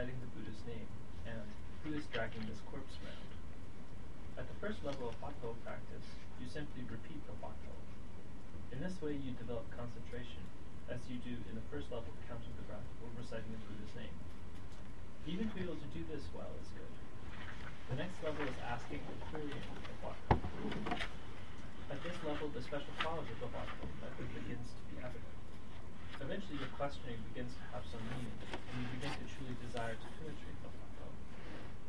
[0.00, 0.88] reciting the Buddha's name?
[1.28, 1.44] And
[1.84, 3.28] who is dragging this corpse around?
[4.40, 6.08] At the first level of Huatou practice,
[6.40, 7.76] you simply repeat the Huatou.
[8.72, 10.40] In this way, you develop concentration,
[10.88, 13.92] as you do in the first level of counting the breath or reciting the Buddha's
[13.92, 14.16] name.
[15.28, 16.94] Even to be able to do this well is good.
[17.92, 20.40] The next level is asking or querying the Huatou.
[21.92, 25.39] At this level, the special quality of the method begins to be evident.
[26.20, 30.08] Eventually, your questioning begins to have some meaning, and you begin to truly desire to
[30.20, 31.10] penetrate the Huatou.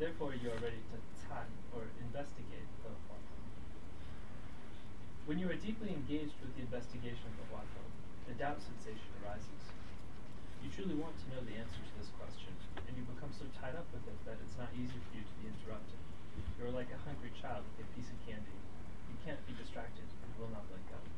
[0.00, 0.96] Therefore, you are ready to
[1.28, 1.46] tan,
[1.76, 3.40] or investigate the Huatou.
[5.28, 7.86] When you are deeply engaged with the investigation of the Huatou,
[8.32, 9.62] a doubt sensation arises.
[10.64, 12.56] You truly want to know the answer to this question,
[12.88, 15.34] and you become so tied up with it that it's not easy for you to
[15.44, 16.00] be interrupted.
[16.56, 18.56] You are like a hungry child with a piece of candy.
[19.12, 21.11] You can't be distracted and will not let go.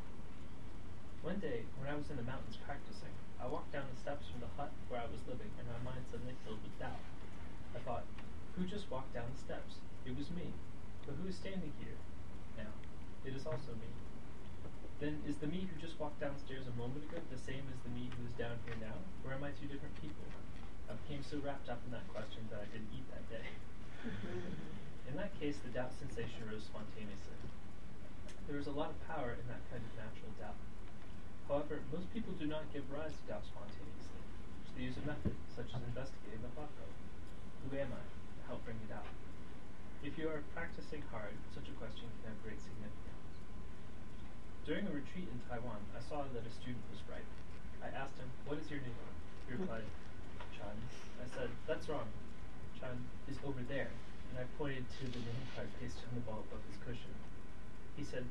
[1.24, 3.08] One day, when I was in the mountains practicing,
[3.40, 6.04] I walked down the steps from the hut where I was living, and my mind
[6.12, 7.00] suddenly filled with doubt.
[7.72, 8.04] I thought,
[8.52, 9.80] who just walked down the steps?
[10.04, 10.52] It was me.
[11.08, 11.96] But who is standing here
[12.60, 12.76] now?
[13.24, 13.88] It is also me.
[15.00, 17.96] Then is the me who just walked downstairs a moment ago the same as the
[17.96, 19.00] me who is down here now?
[19.24, 20.28] Or am I two different people?
[20.92, 23.48] I became so wrapped up in that question that I didn't eat that day.
[25.08, 27.40] in that case, the doubt sensation rose spontaneously.
[28.44, 30.60] There is a lot of power in that kind of natural doubt.
[31.48, 34.22] However, most people do not give rise to doubt spontaneously,
[34.64, 36.88] so they use a method, such as investigating the Huatou.
[37.68, 38.00] Who am I?
[38.00, 39.08] To help bring it out.
[40.00, 43.04] If you are practicing hard, such a question can have great significance.
[44.64, 47.28] During a retreat in Taiwan, I saw that a student was right.
[47.84, 48.96] I asked him, What is your name?
[49.44, 49.84] He replied,
[50.56, 50.76] Chan.
[51.20, 52.08] I said, That's wrong.
[52.80, 52.96] Chan
[53.28, 53.92] is over there.
[54.32, 57.12] And I pointed to the name card pasted on the wall above his cushion.
[57.96, 58.24] He said,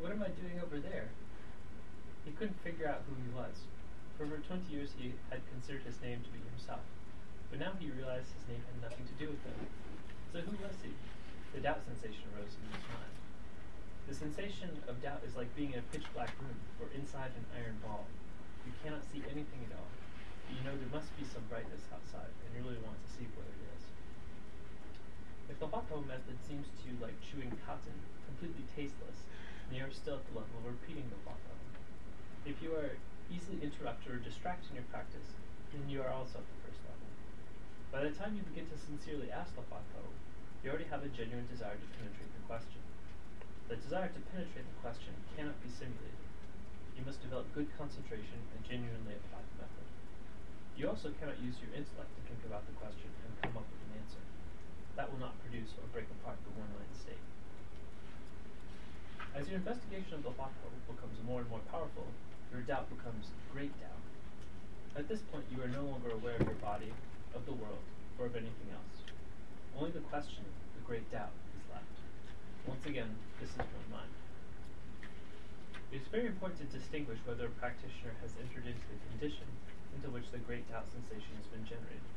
[0.00, 1.12] What am I doing over there?
[2.26, 3.70] He couldn't figure out who he was.
[4.18, 6.82] For over 20 years, he had considered his name to be himself.
[7.54, 9.70] But now he realized his name had nothing to do with him.
[10.34, 10.90] So who was he?
[11.54, 13.14] The doubt sensation arose in his mind.
[14.10, 17.46] The sensation of doubt is like being in a pitch black room or inside an
[17.54, 18.10] iron ball.
[18.66, 19.90] You cannot see anything at all.
[20.50, 23.30] But you know there must be some brightness outside, and you really want to see
[23.38, 23.82] what it is.
[25.46, 27.94] If the Huatou method seems to you like chewing cotton,
[28.26, 29.22] completely tasteless,
[29.70, 31.55] then you are still at the level of repeating the Huatou.
[32.46, 32.94] If you are
[33.26, 35.34] easily interrupted or distracted in your practice,
[35.74, 37.10] then you are also at the first level.
[37.90, 40.06] By the time you begin to sincerely ask the Huatou,
[40.62, 42.78] you already have a genuine desire to penetrate the question.
[43.66, 46.22] The desire to penetrate the question cannot be simulated.
[46.94, 49.88] You must develop good concentration and genuinely apply the method.
[50.78, 53.82] You also cannot use your intellect to think about the question and come up with
[53.90, 54.22] an answer.
[54.94, 57.26] That will not produce or break apart the one-line state.
[59.34, 62.06] As your investigation of the Huatou becomes more and more powerful,
[62.56, 64.00] your doubt becomes great doubt.
[64.96, 66.88] At this point, you are no longer aware of your body,
[67.36, 67.84] of the world,
[68.16, 68.96] or of anything else.
[69.76, 70.40] Only the question,
[70.72, 71.92] the great doubt, is left.
[72.64, 73.12] Once again,
[73.44, 74.08] this is one mind.
[75.92, 79.44] It is very important to distinguish whether a practitioner has entered into the condition
[79.92, 82.08] into which the great doubt sensation has been generated.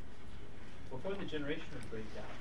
[0.88, 2.40] Before the generation of great doubt,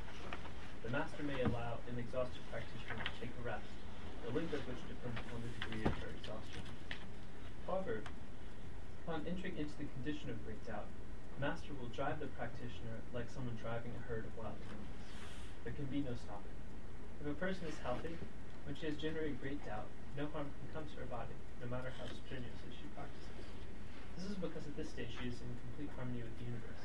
[0.87, 3.67] the master may allow an exhausted practitioner to take a rest,
[4.23, 6.63] the length of which depends upon the degree of her exhaustion.
[7.69, 8.01] However,
[9.05, 10.89] upon entering into the condition of great doubt,
[11.37, 14.97] the master will drive the practitioner like someone driving a herd of wild animals.
[15.61, 16.57] There can be no stopping.
[17.21, 18.17] If a person is healthy,
[18.65, 19.85] when she has generated great doubt,
[20.17, 23.45] no harm can come to her body, no matter how strenuously she practices.
[24.17, 26.83] This is because at this stage she is in complete harmony with the universe,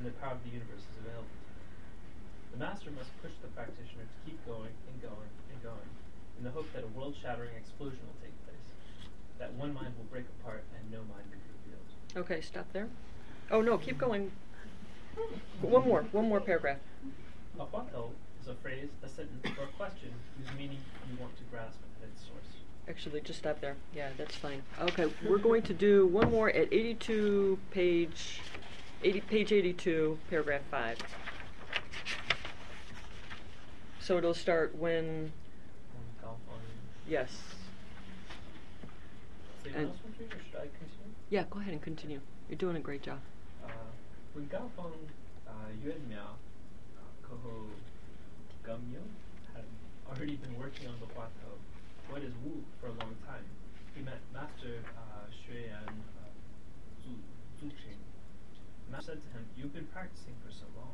[0.00, 2.56] and the power of the universe is available to her.
[2.56, 5.92] The master must push the practitioner to keep going and going and going,
[6.40, 8.41] in the hope that a world-shattering explosion will take place,
[9.38, 12.24] that one mind will break apart and no mind will be revealed.
[12.24, 12.88] Okay, stop there.
[13.50, 14.30] Oh, no, keep going.
[15.60, 16.78] One more, one more paragraph.
[17.58, 20.78] A huatou is a phrase, a sentence, or a question whose meaning
[21.10, 22.56] you want to grasp at its source.
[22.88, 23.76] Actually, just stop there.
[23.94, 24.62] Yeah, that's fine.
[24.80, 28.40] Okay, we're going to do one more at 82, page
[29.04, 30.98] 80, page 82, paragraph 5.
[34.00, 35.32] So it'll start when,
[36.22, 36.58] golf on
[37.08, 37.30] yes.
[39.70, 41.14] And- mouse country, or should I continue?
[41.30, 42.20] Yeah, go ahead and continue.
[42.48, 43.18] You're doing a great job.
[43.64, 43.70] Uh,
[44.34, 45.06] when Gaofeng
[45.46, 45.52] uh,
[45.84, 46.34] Yuan Miao,
[46.98, 47.70] uh, Koho
[48.66, 49.00] Gumyo,
[49.54, 49.64] had
[50.10, 51.54] already been working on the Huatou,
[52.10, 53.44] what is Wu, for a long time,
[53.94, 56.32] he met Master uh, Xueyan uh,
[57.04, 57.14] Zu,
[57.60, 58.00] Zuqing.
[58.90, 60.92] Master said to him, You've been practicing for so long.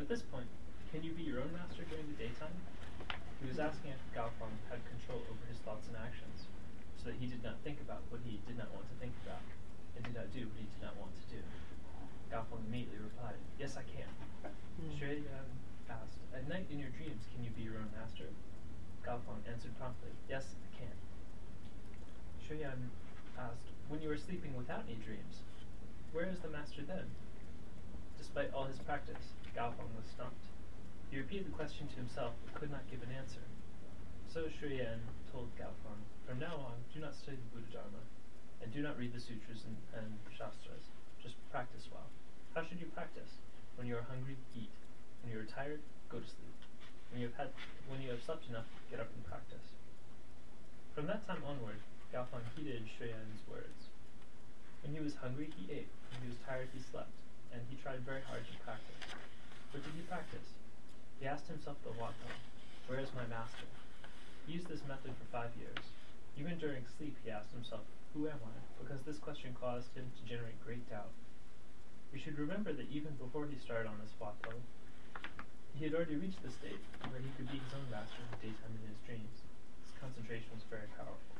[0.00, 0.48] At this point,
[0.92, 2.56] can you be your own master during the daytime?
[3.40, 6.35] He was asking if Gaofeng had control over his thoughts and actions,
[7.06, 9.40] that he did not think about what he did not want to think about,
[9.94, 11.40] and did not do what he did not want to do.
[12.34, 14.10] Gaofeng immediately replied, Yes, I can.
[14.98, 15.48] Shui Yan
[15.86, 18.26] asked, At night in your dreams, can you be your own master?
[19.06, 20.96] Gaofeng answered promptly, Yes, I can.
[22.42, 22.90] Shui Yan
[23.38, 25.46] asked, When you are sleeping without any dreams,
[26.10, 27.06] where is the master then?
[28.18, 30.42] Despite all his practice, Gaofeng was stumped.
[31.14, 33.46] He repeated the question to himself, but could not give an answer.
[34.26, 34.82] So Shui
[36.36, 38.02] From now on, do not study the Buddha Dharma,
[38.60, 40.88] and do not read the sutras and, and shastras.
[41.20, 42.08] Just practice well.
[42.56, 43.40] How should you practice?
[43.78, 44.72] When you are hungry, eat.
[45.20, 46.56] When you are tired, go to sleep.
[47.08, 47.50] When you have had,
[47.86, 49.64] when you have slept enough, get up and practice.
[50.98, 51.78] From that time onward,
[52.12, 53.92] Gaofeng heeded Shui Yan's words.
[54.82, 55.92] When he was hungry, he ate.
[56.10, 57.12] When he was tired, he slept.
[57.52, 59.04] And he tried very hard to practice.
[59.70, 60.48] What did he practice?
[61.22, 62.32] He asked himself the Huatou,
[62.88, 63.68] Where is my master?
[64.46, 65.82] He used this method for five years.
[66.38, 67.82] Even during sleep, he asked himself,
[68.14, 68.54] Who am I?
[68.78, 71.10] Because this question caused him to generate great doubt.
[72.14, 74.54] We should remember that even before he started on this Huatou,
[75.74, 76.78] he had already reached the state
[77.10, 79.34] where he could be his own master in the daytime in his dreams.
[79.82, 81.34] His concentration was very powerful.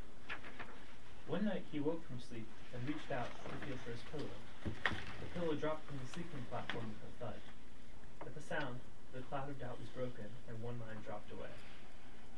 [1.31, 4.35] One night he woke from sleep and reached out to feel for his pillow.
[5.23, 7.41] The pillow dropped from the sleeping platform with a thud.
[8.27, 8.83] At the sound,
[9.15, 11.55] the cloud of doubt was broken, and one mind dropped away.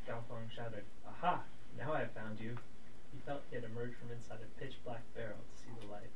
[0.09, 1.45] Gaofeng shouted, Aha!
[1.77, 2.57] Now I have found you!
[3.13, 6.09] He felt he had emerged from inside a pitch black barrel to see the light.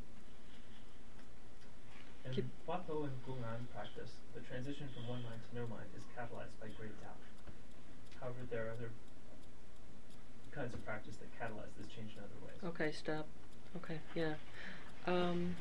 [2.25, 6.57] In Keep- and Gong'an practice, the transition from one mind to no mind is catalyzed
[6.61, 7.21] by great doubt.
[8.21, 8.91] However, there are other
[10.53, 12.57] kinds of practice that catalyze this change in other ways.
[12.65, 13.27] Okay, stop.
[13.77, 14.35] Okay, yeah.
[15.07, 15.57] Um,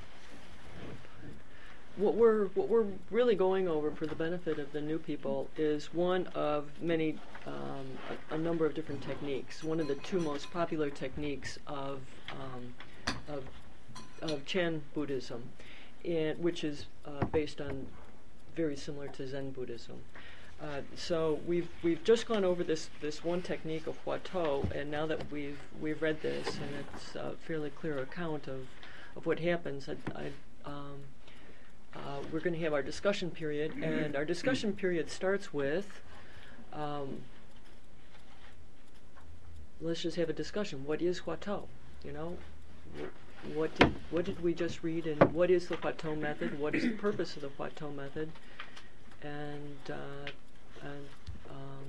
[1.97, 5.93] what we're what we're really going over for the benefit of the new people is
[5.93, 7.85] one of many um,
[8.31, 9.63] a, a number of different techniques.
[9.63, 11.99] One of the two most popular techniques of
[12.31, 13.43] um, of
[14.21, 15.43] of Chan Buddhism,
[16.05, 17.87] and which is uh, based on
[18.55, 20.01] very similar to Zen Buddhism.
[20.61, 25.05] Uh, so we've we've just gone over this this one technique of Huatou, and now
[25.07, 28.67] that we've we've read this and it's a fairly clear account of
[29.15, 30.31] of what happens, I, I,
[30.65, 31.01] um,
[31.95, 36.01] uh, we're going to have our discussion period, and our discussion period starts with.
[36.73, 37.21] Um,
[39.81, 40.85] let's just have a discussion.
[40.85, 41.63] What is Huatou?
[42.03, 42.37] You know,
[43.53, 46.59] what did what did we just read, and what is the Huatou method?
[46.59, 48.31] What is the purpose of the Huatou method?
[49.21, 50.31] And uh,
[50.81, 51.07] and
[51.49, 51.85] um,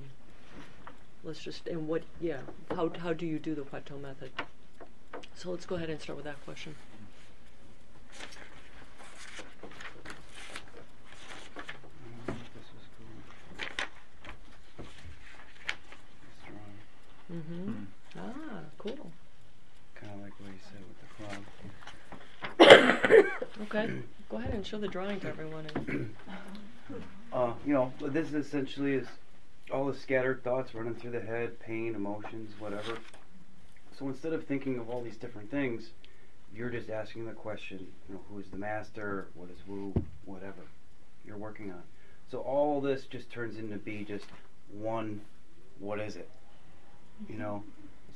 [1.23, 2.39] let's just and what yeah
[2.75, 4.31] how how do you do the Huatou method?
[5.35, 6.75] So let's go ahead and start with that question.
[12.27, 13.05] This was cool.
[17.33, 17.71] Mm-hmm.
[18.17, 19.11] Ah, cool.
[19.95, 21.07] Kind of like what you said with the
[22.59, 23.25] club.
[23.63, 23.93] Okay,
[24.29, 25.65] go ahead and show the drawing to everyone.
[25.75, 26.15] And
[27.33, 29.07] Uh, you know, this essentially is
[29.71, 32.99] all the scattered thoughts running through the head, pain, emotions, whatever.
[33.97, 35.89] So instead of thinking of all these different things,
[36.55, 39.93] you're just asking the question, you know, who is the master, what is Wu,
[40.25, 40.61] whatever
[41.25, 41.81] you're working on.
[42.29, 44.25] So all this just turns into be just
[44.71, 45.21] one,
[45.79, 46.29] what is it?
[47.29, 47.63] You know?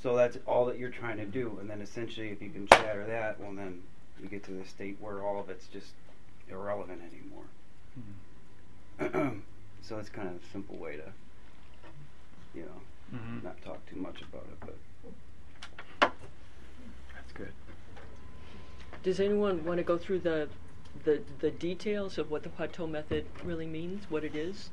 [0.02, 1.58] So that's all that you're trying to do.
[1.60, 3.82] And then essentially, if you can shatter that, well, then
[4.22, 5.94] you get to the state where all of it's just
[6.50, 7.46] irrelevant anymore.
[9.82, 11.12] so it's kind of a simple way to,
[12.56, 12.82] you know,
[13.18, 13.44] Mhm.
[13.44, 14.60] not talk too much about it,
[16.02, 16.12] but
[17.16, 17.54] That's good.
[19.04, 20.50] does anyone want to go through the
[21.06, 24.10] the the details of what the Huatou method really means?
[24.10, 24.72] What it is?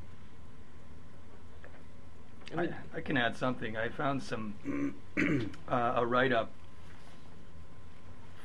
[2.57, 3.77] I I, can add something.
[3.77, 4.95] I found some
[5.69, 6.51] uh, a write up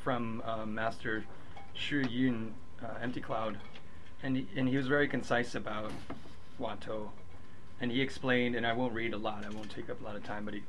[0.04, 1.26] from uh, Master
[1.76, 2.54] Xu Yun,
[2.84, 3.58] uh, Empty Cloud,
[4.24, 5.92] and he, and he was very concise about
[6.60, 7.10] Huatou,
[7.80, 9.46] and he explained, and I won't read a lot.
[9.46, 10.64] I won't take up a lot of time, but he.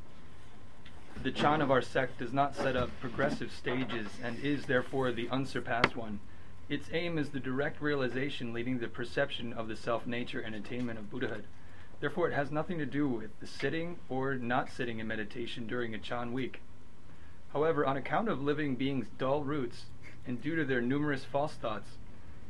[1.23, 5.29] The Chan of our sect does not set up progressive stages and is therefore the
[5.29, 6.21] unsurpassed one.
[6.69, 10.55] Its aim is the direct realization leading to the perception of the self nature and
[10.55, 11.45] attainment of Buddhahood.
[12.01, 15.95] Therefore, it has nothing to do with the sitting or not sitting in meditation during
[15.95, 16.63] a Chan week.
[17.53, 19.85] However, on account of living beings' dull roots
[20.27, 21.99] and due to their numerous false thoughts,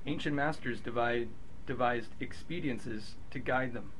[0.06, 1.28] ancient masters divide,
[1.66, 3.90] devised expediences to guide them.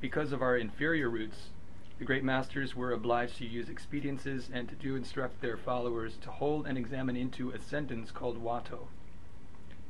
[0.00, 1.48] Because of our inferior roots,
[1.98, 6.30] the great masters were obliged to use expediences and to do instruct their followers to
[6.30, 8.86] hold and examine into a sentence called Huatou.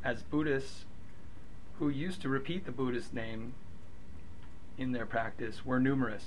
[0.05, 0.85] As Buddhists
[1.79, 3.55] who used to repeat the Buddhist name
[4.79, 6.27] in their practice were numerous.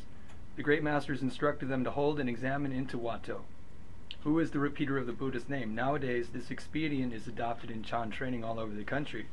[0.57, 3.39] The great masters instructed them to hold and examine into Huatou.
[4.23, 5.73] Who is the repeater of the Buddha's name?
[5.73, 9.27] Nowadays, this expedient is adopted in Chan training all over the country.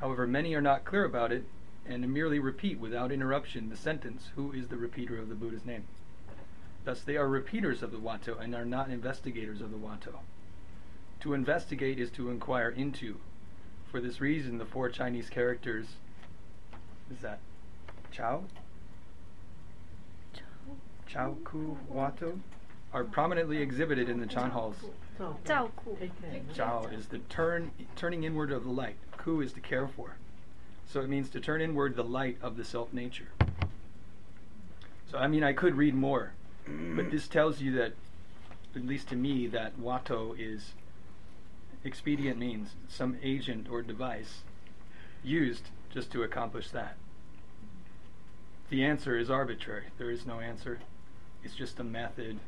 [0.00, 1.44] However, many are not clear about it
[1.86, 5.84] and merely repeat without interruption the sentence, Who is the repeater of the Buddha's name?
[6.84, 10.16] Thus, they are repeaters of the Huatou and are not investigators of the Huatou.
[11.20, 13.16] To investigate is to inquire into.
[13.90, 15.86] For this reason, the four Chinese characters
[17.10, 17.40] is that
[18.10, 18.44] Chao?
[21.06, 22.38] Chao Ku Huatou
[22.92, 24.76] are prominently exhibited in the Chan halls.
[25.44, 25.96] 照顾
[26.54, 28.96] Chao is the turn turning inward of the light.
[29.16, 30.16] Ku is to care for.
[30.86, 33.28] So it means to turn inward the light of the self nature.
[35.10, 36.32] So I mean I could read more,
[36.66, 37.94] but this tells you that
[38.76, 40.72] at least to me that Huatou is
[41.84, 44.42] expedient means some agent or device
[45.22, 46.96] used just to accomplish that.
[48.70, 49.84] The answer is arbitrary.
[49.96, 50.80] There is no answer.
[51.42, 52.38] It's just a method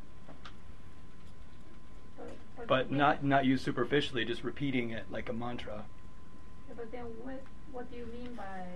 [2.66, 5.84] but not not used superficially, just repeating it like a mantra.
[6.68, 7.40] Yeah, but then what
[7.72, 8.66] what do you mean by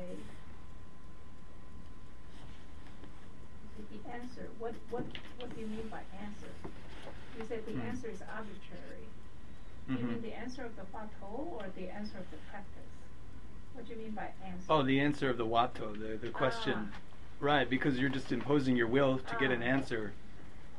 [3.90, 4.48] the answer?
[4.58, 5.04] What what
[5.38, 6.48] what do you mean by answer?
[7.38, 7.80] You said the Hmm.
[7.82, 9.04] answer is arbitrary.
[9.88, 12.90] You mean the answer of the Huatou or the answer of the practice?
[13.74, 14.64] What do you mean by answer?
[14.70, 16.98] Oh, the answer of the Huatou, the the question, Ah.
[17.44, 17.68] Right?
[17.68, 19.66] Because you're just imposing your will to get an Ah.
[19.66, 20.12] answer.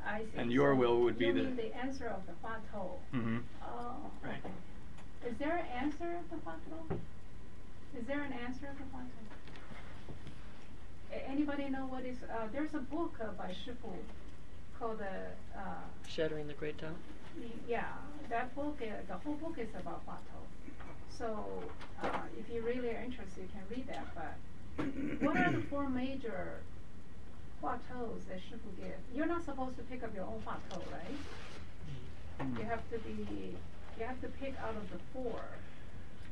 [0.04, 0.38] I see.
[0.38, 2.90] and your So will would be you the- mean the answer of the Huatou.
[3.14, 3.38] Mm-hmm.
[3.64, 4.12] Oh.
[4.24, 4.38] Right.
[4.44, 5.30] okay.
[5.30, 7.00] Is there an answer of the Huatou?
[8.00, 9.24] Is there an answer of the Huatou?
[11.14, 13.94] A- Anybody know what is, uh, there's a book uh, by Shifu
[14.80, 15.16] called the,
[15.60, 15.62] uh,
[16.08, 16.96] Shattering the Great Doubt.
[17.38, 17.94] y- yeah,
[18.30, 20.42] that book, uh, the whole book is about Huatou.
[21.10, 21.48] So,
[22.04, 24.34] uh, if you really are interested, you can read that, but
[24.78, 26.60] what are the four major
[27.62, 29.00] Huatous that Shifu give?
[29.14, 31.18] You're not supposed to pick up your own Huatou, right?
[32.42, 32.60] Mm-hmm.
[32.60, 33.56] You have to be,
[33.98, 35.42] you have to pick out of the four.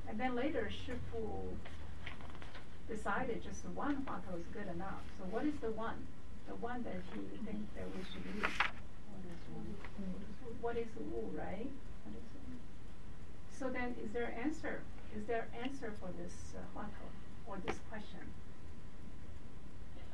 [0.07, 1.55] And then later Shifu
[2.89, 5.01] decided just one Huatou is good enough.
[5.17, 6.05] So what is the one?
[6.47, 8.51] The one that he thinks that we should use?
[10.61, 11.69] What is Wu, right?
[12.03, 12.57] What is Wu?
[13.57, 14.81] So then is there an answer?
[15.15, 17.07] Is there answer for this uh, Huatou
[17.47, 18.19] or this question?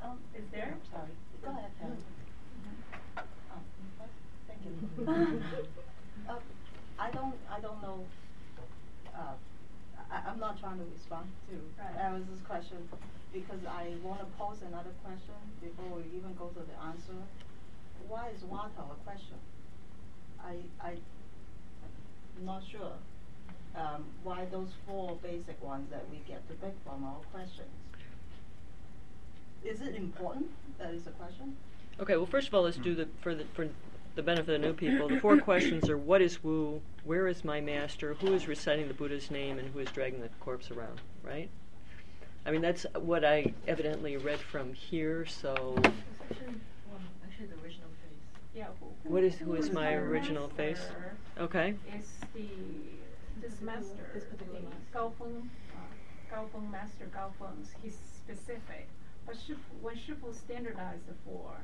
[0.04, 0.78] Um, Is there?
[0.80, 1.12] I'm sorry.
[1.44, 1.98] Go ahead, Helen.
[1.98, 3.24] Mhm.
[3.52, 4.18] Oh, you first?
[4.48, 4.74] Thank you.
[6.30, 6.40] Uh,
[7.00, 8.04] I don't, I don't know,
[9.16, 9.36] uh,
[10.12, 11.96] I, I'm not trying to respond to Right.
[12.06, 12.78] Alice's question
[13.32, 17.16] because I wanna pose another question before we even go to the answer.
[18.08, 19.38] Why is Huatou a question?
[20.44, 20.92] I, I,
[22.40, 22.94] am not sure,
[23.76, 27.68] um, why those four basic ones that we get to pick from are questions.
[29.64, 30.48] Is it important
[30.78, 31.56] that is a question?
[32.00, 33.68] Okay, well, first of all, let's do the for the for
[34.16, 35.10] the benefit of the new people.
[35.10, 36.82] The four questions are: What is Wu?
[37.04, 38.14] Where is my master?
[38.16, 39.60] Who is reciting the Buddha's name?
[39.60, 41.02] And who is dragging the corpse around?
[41.24, 41.50] Right?
[42.46, 45.26] I mean, that's what I evidently read from here.
[45.26, 46.56] So, Actually,
[46.90, 48.56] well, actually the original face.
[48.56, 48.68] Yeah.
[48.80, 50.80] who- What is- who is who my the original face?
[51.38, 51.76] okay.
[51.98, 52.48] Is the,
[53.50, 54.94] this master, This particular the master.
[54.94, 58.88] Gao Feng, uh, Gao Feng master, Gao Feng's, he's specific.
[59.26, 61.58] But Shifu, when Shifu standardized the four,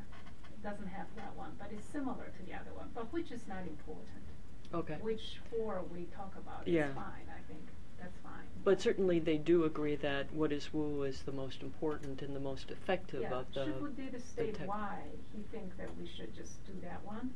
[0.52, 3.42] it doesn't have that one, but it's similar to the other one, but which is
[3.48, 4.26] not important.
[4.74, 4.98] Okay.
[5.02, 7.62] Which four we talk about is fine, I think,
[8.00, 8.46] that's fine.
[8.64, 12.40] But certainly, they do agree that what is Wu is the most important and the
[12.40, 13.66] most effective Yeah, of the.
[13.66, 15.02] Shifu did state why
[15.36, 17.32] he think that we should just do that one,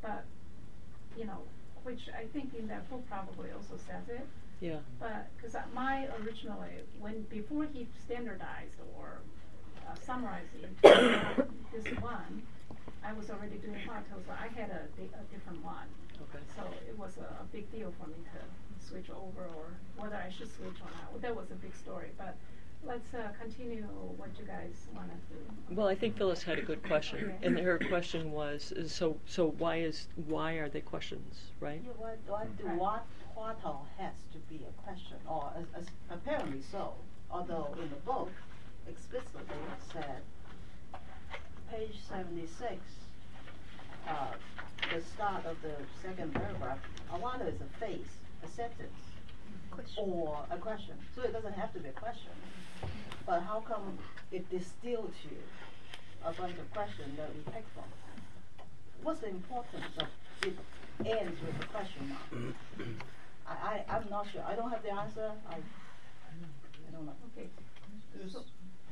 [0.00, 0.24] but,
[1.16, 1.42] you know,
[1.84, 4.26] which I think in that book probably also says it.
[4.60, 4.78] Yeah.
[5.00, 9.18] But, cause my originally, when, before he standardized or
[9.88, 12.42] uh, summarized it into this one,
[13.04, 15.90] I was already doing Huatou, so I had a, a different one.
[16.30, 16.44] Okay.
[16.56, 20.30] So it was a, a big deal for me to switch over or whether I
[20.30, 21.10] should switch or not.
[21.10, 22.36] Well, that was a big story, but
[22.84, 23.82] let's uh, continue
[24.16, 25.74] what you guys wanna do.
[25.74, 27.46] Well, I think Phyllis had a good question, Okay.
[27.46, 31.80] and her question was: is so so why is why are they questions, right?
[31.84, 32.78] Yeah, what, what, do Right.
[32.78, 33.56] what, what
[33.98, 36.94] has to be a question, or as, as apparently so,
[37.30, 38.30] although in the book
[38.88, 39.56] explicitly
[39.92, 40.22] said,
[41.70, 42.80] page seventy-six,
[44.08, 44.32] uh,
[44.92, 46.78] the start of the second paragraph,
[47.12, 48.08] A huatou is a phrase,
[48.44, 48.98] a sentence,
[49.96, 52.32] or a question, so it doesn't have to be a question.
[53.26, 53.98] But how come
[54.30, 55.30] it distilled to
[56.28, 57.84] a bunch of questions that we pick from?
[59.02, 60.08] What's the importance of
[60.42, 60.56] it
[61.04, 62.54] ends with a question mark?
[63.46, 67.14] I, I, I'm not sure, I don't have the answer, I, I don't know.
[67.36, 67.48] Okay,
[68.14, 68.44] so, so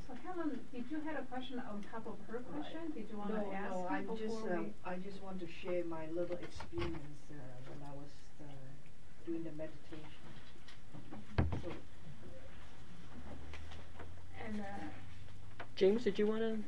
[0.08, 2.90] So Helen, did you have a question on top of her question?
[2.94, 4.50] Did you wanna No, ask no, her I'm just, we?
[4.50, 7.34] um, I just want to share my little experience, uh,
[7.70, 8.10] when I was,
[8.42, 8.44] uh,
[9.26, 10.26] doing the meditation.
[11.62, 11.70] So,
[14.50, 16.58] And, uh, James, did you want to?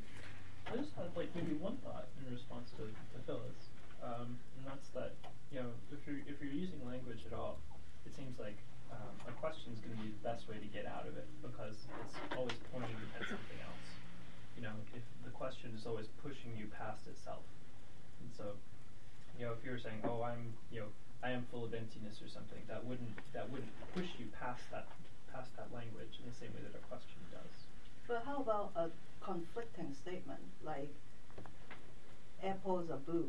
[0.70, 3.58] I just had like maybe one thought in response to, to Phyllis,
[3.98, 5.18] um, and that's that
[5.50, 7.58] you know if you're if you're using language at all,
[8.06, 8.54] it seems like
[8.94, 11.26] um, a question is going to be the best way to get out of it
[11.42, 11.74] because
[12.06, 13.88] it's always pointing at something else.
[14.54, 17.42] You know, if the question is always pushing you past itself,
[18.22, 18.54] and so
[19.34, 22.30] you know if you're saying, oh, I'm you know I am full of emptiness or
[22.30, 24.86] something, that wouldn't that wouldn't push you past that
[25.34, 27.71] past that language in the same way that a question does.
[28.08, 28.90] But how about a
[29.24, 30.92] conflicting statement like
[32.42, 33.28] apples are blue?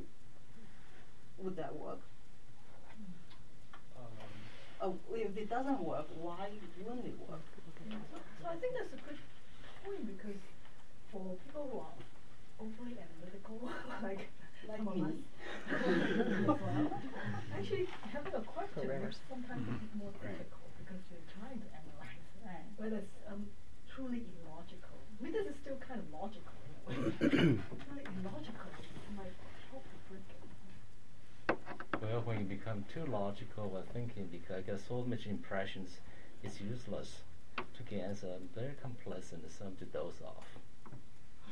[1.37, 1.99] Would that work?
[3.97, 4.11] Um,
[4.81, 6.49] Uh, if it doesn't work, why
[6.83, 7.39] wouldn't it work?
[8.11, 9.17] so, so I think that's a good
[9.83, 10.39] point because
[11.11, 11.93] for people who are
[12.59, 13.69] overly analytical,
[14.03, 14.27] like
[14.67, 15.01] Like me.
[15.03, 15.11] us,
[16.47, 16.91] well,
[17.55, 19.17] actually having a question Correct.
[19.29, 19.95] sometimes Mhm.
[19.99, 22.23] more difficult because you're trying to analyze.
[22.43, 22.67] Right.
[22.77, 23.45] Whether it's um,
[23.95, 24.99] truly illogical.
[25.19, 26.95] I mean, this is still kind of logical in a way.
[27.85, 28.71] truly illogical.
[29.07, 29.33] I'm like,
[29.69, 30.43] how to break it?
[32.01, 35.97] Well, when you become too logical or thinking, because I get so much impressions,
[36.43, 37.21] it's useless
[37.57, 38.27] to get answer.
[38.55, 40.45] Very complacent, some to doze off.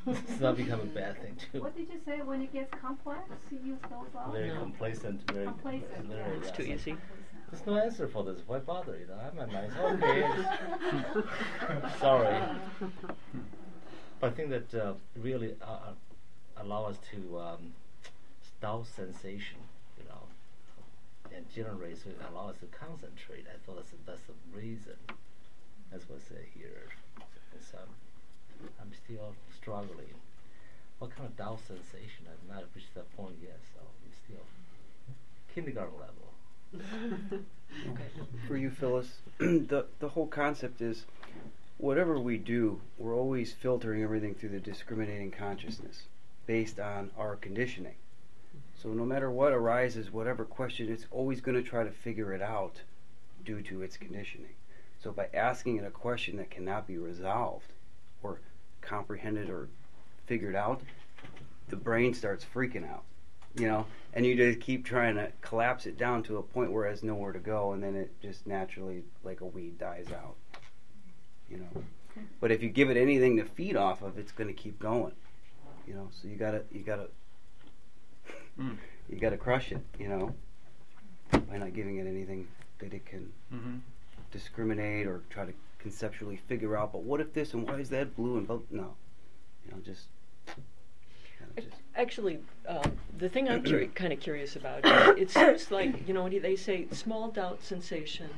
[0.06, 1.60] it's not become a bad thing too.
[1.62, 3.20] what did you say, when it gets complex,
[3.50, 4.32] you use those off?
[4.32, 4.60] Very No.
[4.60, 6.38] complacent, very Complacent, very, yeah.
[6.38, 6.80] It's too yes.
[6.80, 6.96] easy.
[7.50, 8.40] There's no answer for this.
[8.46, 8.98] Why bother?
[8.98, 9.70] You know, I'm a nice.
[9.78, 10.26] Okay.
[12.00, 12.42] Sorry.
[14.20, 15.92] But I think that uh, really uh, uh,
[16.56, 17.72] allow us to um,
[18.40, 19.71] stop sensation, you know,
[21.34, 23.46] and generate, so it allow us to concentrate.
[23.48, 24.96] I thought that's, that's the reason.
[25.90, 26.88] That's what I say here.
[27.54, 27.90] It's, um,
[28.80, 30.14] I'm still struggling.
[30.98, 32.26] What kind of doubt sensation?
[32.30, 34.44] I've not reached that point yet, so it's still
[35.54, 36.32] kindergarten level.
[37.90, 38.26] okay.
[38.48, 41.04] For you, Phyllis, the the whole concept is
[41.78, 46.04] whatever we do, we're always filtering everything through the discriminating consciousness
[46.46, 47.94] based on our conditioning.
[48.82, 52.42] So no matter what arises, whatever question, it's always going to try to figure it
[52.42, 52.80] out
[53.44, 54.56] due to its conditioning.
[54.98, 57.72] So by asking it a question that cannot be resolved
[58.24, 58.40] or
[58.80, 59.68] comprehended or
[60.26, 60.80] figured out,
[61.68, 63.04] the brain starts freaking out.
[63.54, 66.86] You know, and you just keep trying to collapse it down to a point where
[66.86, 70.36] it has nowhere to go, and then it just naturally, like a weed, dies out.
[71.50, 71.84] You know,
[72.40, 75.12] but if you give it anything to feed off of, it's going to keep going.
[75.86, 77.08] You know, so you gotta, you gotta,
[78.58, 78.76] Mm.
[79.08, 79.80] you gotta crush it.
[79.98, 80.34] You know,
[81.48, 82.46] by not giving it anything
[82.78, 83.76] that it can Mm-hmm.
[84.30, 86.92] discriminate or try to conceptually figure out.
[86.92, 88.62] But what if this and why is that blue and both?
[88.70, 88.94] No,
[89.64, 90.06] you know, just.
[90.46, 90.52] you
[91.40, 95.70] know, just Actually, um, the thing I'm curi- kind of curious about is it seems
[95.70, 98.30] like, you know, they say small doubt sensation,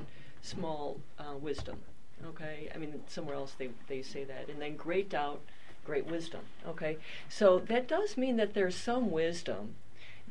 [0.42, 1.78] small uh, wisdom.
[2.26, 2.68] Okay?
[2.74, 4.48] I mean, somewhere else they, they say that.
[4.48, 5.40] And then great doubt,
[5.84, 6.40] great wisdom.
[6.66, 6.98] Okay?
[7.28, 9.76] So that does mean that there's some wisdom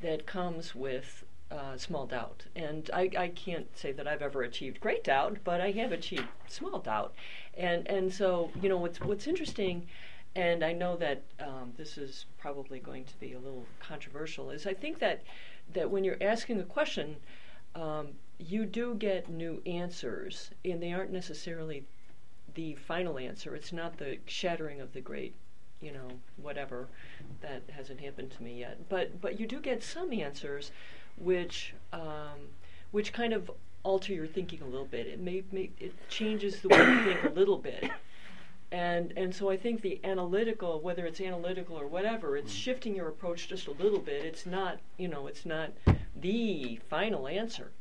[0.02, 2.46] that comes with uh, small doubt.
[2.56, 6.28] And I, I can't say that I've ever achieved great doubt, but I have achieved
[6.48, 7.14] small doubt.
[7.56, 9.88] And, and so, you know, what's, what's interesting
[10.36, 14.66] and I know that um, this is probably going to be a little controversial, is
[14.66, 15.24] I think that
[15.74, 17.16] that when you're asking a question,
[17.76, 21.86] um, you do get new answers, and they aren't necessarily
[22.56, 23.56] the final answer.
[23.56, 25.36] It's not the shattering of the great,
[25.84, 26.88] you know, whatever
[27.42, 28.90] that hasn't happened to me yet.
[28.90, 30.72] But but you do get some answers,
[31.18, 32.50] which um,
[32.92, 33.52] which kind of
[33.84, 35.08] alter your thinking a little bit.
[35.08, 37.92] It may, may it changes the way you think a little bit
[38.74, 43.08] and and so I think the analytical, whether it's analytical or whatever, it's shifting your
[43.08, 44.26] approach just a little bit.
[44.26, 45.74] It's not, you know, it's not
[46.20, 47.72] the final answer,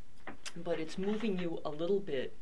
[0.54, 2.36] but it's moving you a little bit.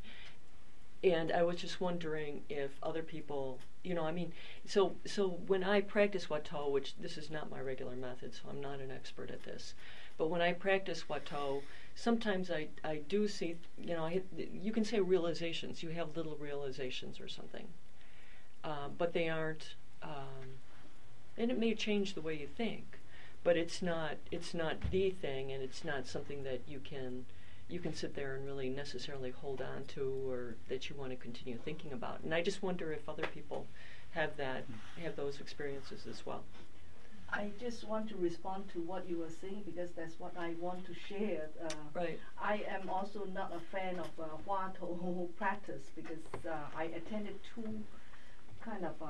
[1.03, 4.33] And I was just wondering if other people, you know, I mean,
[4.67, 8.61] so so when I practice Huatou, which this is not my regular method, so I'm
[8.61, 9.75] not an expert at this,
[10.19, 11.63] but when I practice Huatou,
[11.95, 15.83] sometimes I I do see, you know, I, you can say realizations.
[15.83, 17.67] You have little realizations or something
[18.65, 19.75] uh, but they aren't.
[20.03, 20.59] Um,
[21.37, 22.99] and it may change the way you think,
[23.45, 24.17] but it's not.
[24.31, 27.27] It's not the thing, and it's not something that you can
[27.71, 31.17] you can sit there and really necessarily hold on to, or that you want to
[31.17, 32.21] continue thinking about.
[32.21, 33.67] And I just wonder if other people
[34.11, 34.65] have that
[35.03, 36.43] have those experiences as well.
[37.33, 40.85] I just want to respond to what you were saying because that's what I want
[40.87, 41.49] to share.
[41.65, 42.19] Uh, Right.
[42.43, 47.85] I am also not a fan of uh, Huatou practice because uh, I attended two
[48.65, 49.07] kind of uh,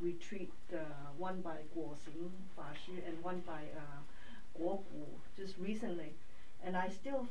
[0.00, 0.78] retreat, uh,
[1.16, 5.04] one by Guo Xing Fa Shi and one by uh, Guo Gu
[5.36, 6.12] just recently,
[6.64, 7.28] and I still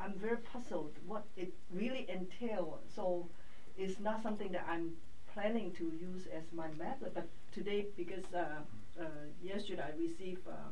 [0.00, 2.80] I'm very puzzled what it really entails.
[2.94, 3.28] So
[3.76, 4.96] it's not something that I'm
[5.32, 8.62] planning to use as my method, but today because uh,
[9.00, 9.04] uh,
[9.42, 10.46] yesterday I received.
[10.46, 10.70] Uh,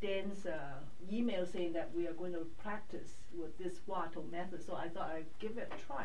[0.00, 4.74] Dan's uh, email saying that we are going to practice with this Huatou method, so
[4.74, 6.04] I thought I'd give it a try.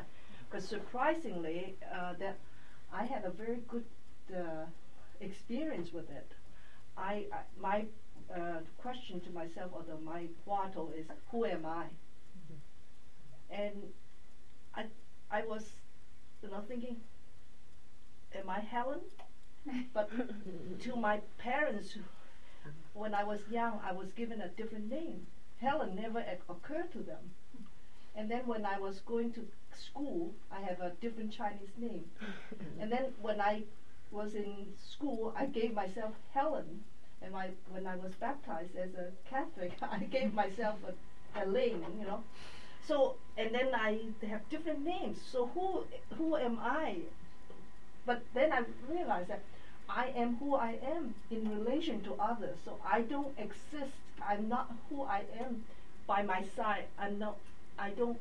[0.49, 2.37] But surprisingly, uh, that
[2.93, 3.83] I had a very good
[4.33, 4.65] uh,
[5.19, 6.33] experience with it.
[6.95, 7.85] I, I my
[8.77, 11.87] question to myself the, my Huatou is, who am I?
[13.49, 13.91] And
[14.75, 14.85] I,
[15.31, 15.73] I was,
[16.41, 17.01] you know, thinking,
[18.33, 19.01] am I Helen?
[19.93, 20.09] but
[20.79, 21.97] to my parents
[22.93, 25.27] when I was young, I was given a different name.
[25.59, 27.31] Helen never occurred to them.
[28.15, 32.09] And then when I was going to school, I have a different Chinese name.
[32.79, 33.63] and then when I
[34.11, 36.83] was in school, I gave myself Helen.
[37.21, 41.83] And my, when I was baptized as a Catholic, I gave myself a, a name,
[41.99, 42.23] you know.
[42.89, 45.19] So, and then I have different names.
[45.31, 45.83] So who,
[46.17, 46.95] who am I?
[48.07, 49.43] But then I realized that
[49.87, 52.57] I am who I am in relation to others.
[52.65, 53.93] So I don't exist.
[54.27, 55.63] I'm not who I am
[56.07, 56.85] by my side.
[56.97, 57.37] I'm not.
[57.77, 58.17] I don't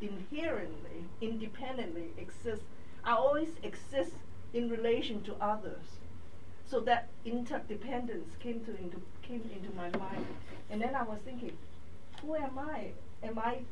[0.00, 2.62] inherently, independently exist.
[3.02, 4.12] I always exist
[4.54, 5.98] in relation to others.
[6.64, 10.26] So that interdependence came to into came into my mind,
[10.70, 11.56] and then I was thinking,
[12.22, 12.92] who am I?
[13.24, 13.62] Am I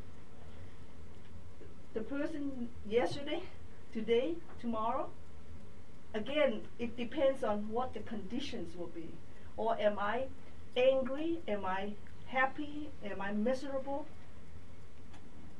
[1.95, 3.41] the person yesterday,
[3.91, 5.09] today, tomorrow?
[6.15, 9.09] again, it depends on what the conditions will be.
[9.57, 10.23] Or am I
[10.75, 11.39] angry?
[11.47, 11.91] Am I
[12.27, 12.89] happy?
[13.03, 14.07] Am I miserable?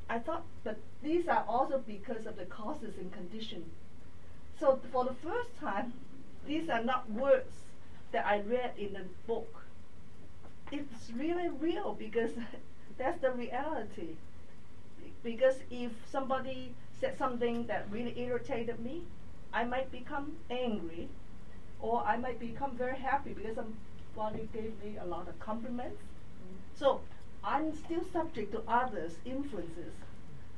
[0.09, 3.67] I thought, but these are also because of the causes and conditions.
[4.59, 5.93] So for the first time,
[6.47, 7.53] these are not words
[8.11, 9.63] that I read in a book.
[10.71, 12.31] It's really real because
[12.97, 14.15] that's the reality.
[15.25, 19.01] Because if somebody said something that really irritated me,
[19.51, 21.09] I might become angry,
[21.79, 25.99] or I might become very happy because somebody gave me a lot of compliments.
[26.03, 26.77] Mm.
[26.77, 27.01] So
[27.43, 29.95] I'm still subject to others' influences.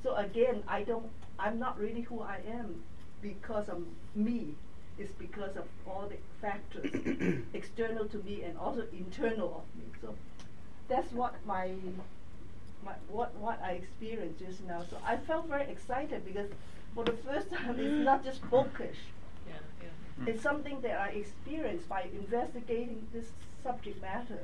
[0.03, 1.09] So again, I don't.
[1.39, 2.83] I'm not really who I am
[3.21, 3.81] because of
[4.15, 4.55] me.
[4.99, 6.91] It's because of all the factors
[7.53, 9.85] external to me and also internal of me.
[10.01, 10.15] So
[10.89, 11.71] that's what my
[12.87, 14.81] my, what what I experienced just now.
[14.89, 16.49] So I felt very excited because
[16.95, 19.01] for the first time, it's not just bookish.
[19.47, 20.29] Yeah, yeah.
[20.29, 23.27] It's something that I experienced by investigating this
[23.63, 24.41] subject matter.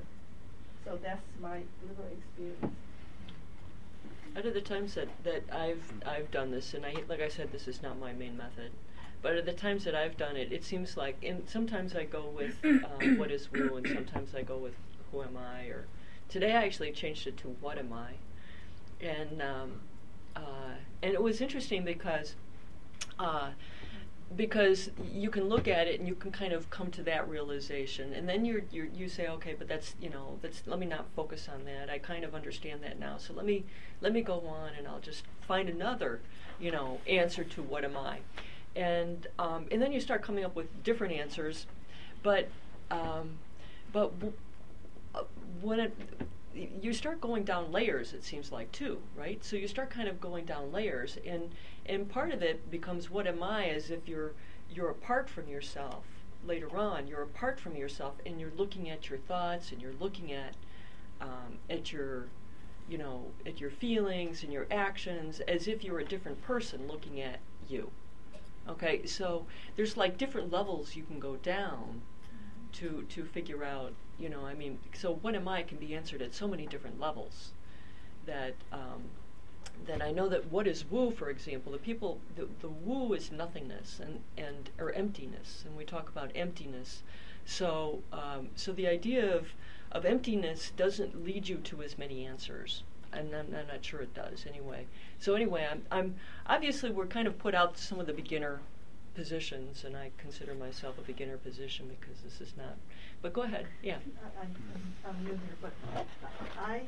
[0.86, 2.76] So that's my little experience.
[4.36, 7.52] Out of the times that, that I've I've done this, and I like I said,
[7.52, 8.72] this is not my main method,
[9.22, 12.26] but at the times that I've done it, it seems like in sometimes I go
[12.36, 14.74] with um, what is Wu, and sometimes I go with
[15.12, 15.86] who am I, or
[16.30, 18.14] today I actually changed it to what am I,
[19.04, 19.72] and um,
[20.36, 22.36] uh, and it was interesting because
[23.20, 23.50] uh,
[24.36, 28.14] because you can look at it and you can kind of come to that realization.
[28.14, 31.48] And then you're you say okay but that's you know that's let me not focus
[31.54, 31.90] on that.
[31.90, 33.18] I kind of understand that now.
[33.18, 33.66] So let me
[34.02, 36.20] let me go on and i'll just find another
[36.60, 38.20] you know answer to what am i?
[38.76, 41.68] And um, and then you start coming up with different answers.
[42.24, 42.50] But
[42.90, 43.38] um,
[43.92, 44.12] but
[45.14, 45.24] uh,
[45.62, 45.94] when it
[46.56, 49.44] you start going down layers it seems like too right?
[49.44, 51.52] So you start kind of going down layers and
[51.86, 54.34] and part of it becomes what am i as if you're
[54.70, 56.06] you're apart from yourself
[56.46, 57.08] later on?
[57.08, 60.56] You're apart from yourself and you're looking at your thoughts and you're looking at
[61.22, 62.28] um, at your
[62.90, 67.22] you know at your feelings and your actions as if you're a different person looking
[67.22, 67.40] at
[67.70, 67.92] you
[68.68, 69.06] okay?
[69.06, 72.02] So there's like different levels you can go down
[72.74, 76.22] to to figure out you know i mean so what am i can be answered
[76.22, 77.52] at so many different levels
[78.26, 79.04] that um,
[79.86, 83.32] that I know that what is Wu, for example, the people, the, the Wu is
[83.32, 87.04] nothingness and, and or emptiness, and we talk about emptiness.
[87.46, 89.50] So, um, so the idea of,
[89.92, 94.14] of emptiness doesn't lead you to as many answers, and I'm, I'm not sure it
[94.14, 94.86] does anyway.
[95.20, 96.16] So anyway, I'm, I'm
[96.48, 98.62] obviously we're kind of put out some of the beginner
[99.16, 102.78] positions, and I consider myself a beginner position because this is not.
[103.24, 104.04] But go ahead, yeah.
[104.20, 104.52] I, I'm,
[105.08, 105.72] I'm new here, but
[106.60, 106.82] I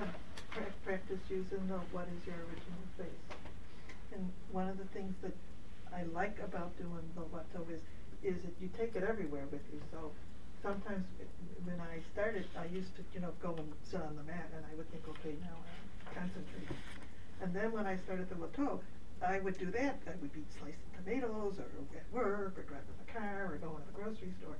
[0.00, 0.08] have
[0.48, 3.36] pra- practiced using the "What is your original face,"
[4.10, 5.36] and one of the things that
[5.92, 7.82] I like about doing the Huatou is
[8.24, 9.82] is that you take it everywhere with you.
[9.92, 10.12] So
[10.62, 11.04] sometimes
[11.68, 14.64] when I started, I used to you know go and sit on the mat, and
[14.64, 16.80] I would think, okay, now I'm concentrating.
[17.42, 18.80] And then when I started the Huatou,
[19.20, 20.00] I would do that.
[20.08, 23.86] I would be slicing tomatoes or at work or driving the car or going to
[23.92, 24.56] the grocery store.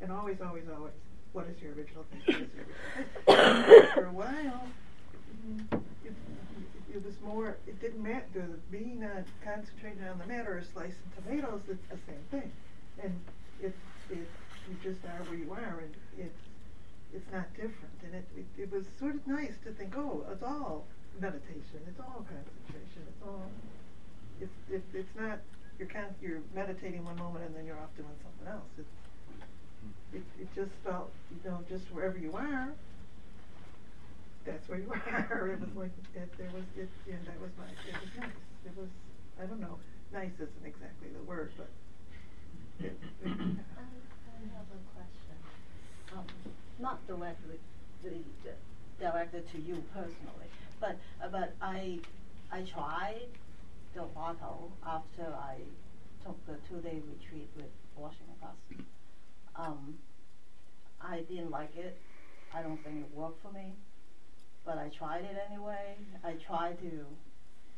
[0.00, 0.92] And always, always, always,
[1.32, 2.22] what is your original thing?
[2.26, 3.94] What is your original thing?
[3.94, 4.68] For a while,
[6.04, 6.14] it,
[6.94, 11.60] it, was more, it didn't matter, being uh, concentrated on the matter or slicing tomatoes,
[11.68, 12.52] it's the same thing.
[13.02, 13.20] And
[13.60, 13.74] it,
[14.10, 14.28] it,
[14.68, 16.40] you just are where you are and it's,
[17.14, 17.98] it's not different.
[18.04, 20.84] And it, it, it was sort of nice to think, oh, it's all
[21.20, 23.50] meditation, it's all concentration, it's all,
[24.40, 25.38] it's, it, it's not,
[25.78, 28.70] you're con- you're meditating one moment and then you're off doing something else.
[28.78, 28.88] It's,
[30.14, 32.72] it, it just felt, you know, just wherever you are,
[34.46, 35.48] that's where you are.
[35.48, 38.30] it was like, it, there was, it, yeah, that was my, it was nice.
[38.64, 38.88] It was,
[39.40, 39.78] I don't know,
[40.12, 41.70] nice isn't exactly the word, but
[42.80, 45.36] I, I have a question.
[46.12, 46.24] Um,
[46.78, 47.58] not directly,
[48.02, 48.10] the,
[48.44, 48.54] the,
[49.00, 50.48] directed to you personally,
[50.80, 51.98] but, uh, but I,
[52.52, 53.26] I tried
[53.94, 55.56] the bottle after I
[56.24, 58.78] took the two-day retreat with Washington Gus.
[59.56, 59.94] Um,
[61.00, 61.98] I didn't like it.
[62.52, 63.72] I don't think it worked for me,
[64.64, 65.96] but I tried it anyway.
[66.22, 67.06] I tried to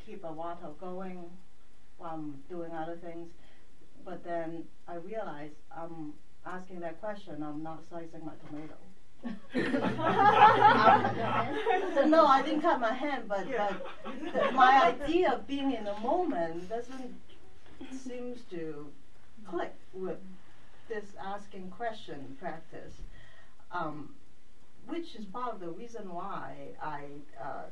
[0.04, 1.30] keep a Huatou going
[1.98, 3.28] while I'm doing other things,
[4.04, 6.12] but then I realized I'm
[6.44, 7.42] asking that question.
[7.42, 8.74] I'm not slicing my tomato.
[12.06, 13.72] no, I didn't cut my hand, but, Yeah.
[14.04, 17.14] but the, my idea of being in the moment doesn't
[17.90, 18.90] seems to
[19.44, 20.18] click with
[20.88, 22.94] this asking question practice,
[23.72, 24.14] um,
[24.86, 27.04] which is part of the reason why I
[27.42, 27.64] uh,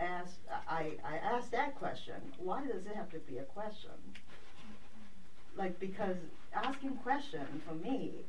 [0.00, 2.14] asked I, I asked that question.
[2.38, 3.90] Why does it have to be a question?
[5.56, 6.16] Like because
[6.54, 8.24] asking question for me,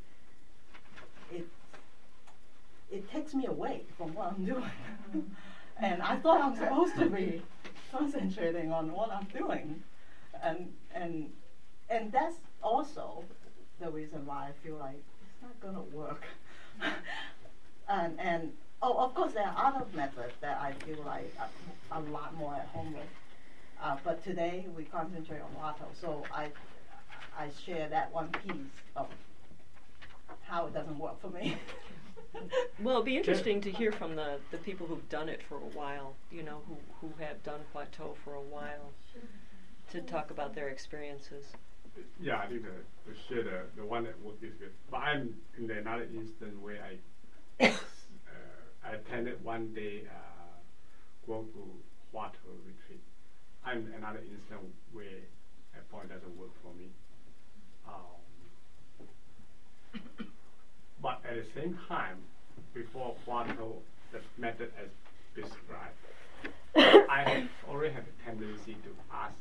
[1.31, 1.47] it
[2.91, 4.71] it takes me away from what I'm doing.
[5.77, 7.41] and I thought I'm supposed to be
[7.91, 9.81] concentrating on what I'm doing.
[10.41, 11.31] And and
[11.89, 13.23] and that's also
[13.79, 16.23] the reason why I feel like it's not gonna work.
[17.89, 21.33] and and oh of course there are other methods that I feel like
[21.91, 23.03] a, a lot more at home with.
[23.81, 26.49] Uh, but today we concentrate on Huatou, so I
[27.37, 28.55] I share that one piece
[28.95, 29.07] of
[30.43, 31.57] how it doesn't work for me.
[32.81, 35.69] Well, it'd be interesting to hear from the, the people who've done it for a
[35.77, 38.91] while, you know, who, who have done plateau for a while,
[39.91, 41.45] to talk about their experiences.
[42.19, 44.71] Yeah, I think the, the share the, the one that worked is good.
[44.89, 47.71] But I'm in the another instance where I uh,
[48.85, 51.65] I attended one day uh, Guo Gu
[52.13, 53.01] Huatou retreat.
[53.65, 55.23] I'm another instance where
[55.73, 56.89] a point doesn't work for me.
[57.87, 58.21] Um,
[61.01, 62.17] but at the same time,
[62.73, 63.77] before Huatou,
[64.11, 64.89] the method as
[65.35, 65.95] described,
[66.75, 69.35] I have already have a tendency to ask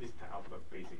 [0.00, 0.98] this type of basic.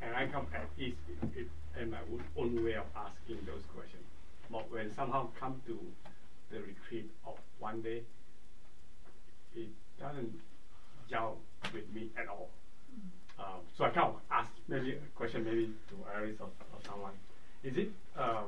[0.00, 2.00] And I come at ease with- with- in my
[2.36, 4.04] own, way of asking those questions.
[4.50, 5.92] But when somehow come to
[6.50, 8.04] the retreat of one day,
[9.54, 10.38] it doesn't
[11.08, 11.40] gel
[11.72, 12.50] with me at all.
[13.38, 17.14] Um, so I kind of ask maybe a question maybe to Iris or, or someone.
[17.62, 18.44] Is it uh,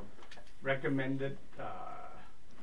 [0.62, 2.08] recommended uh,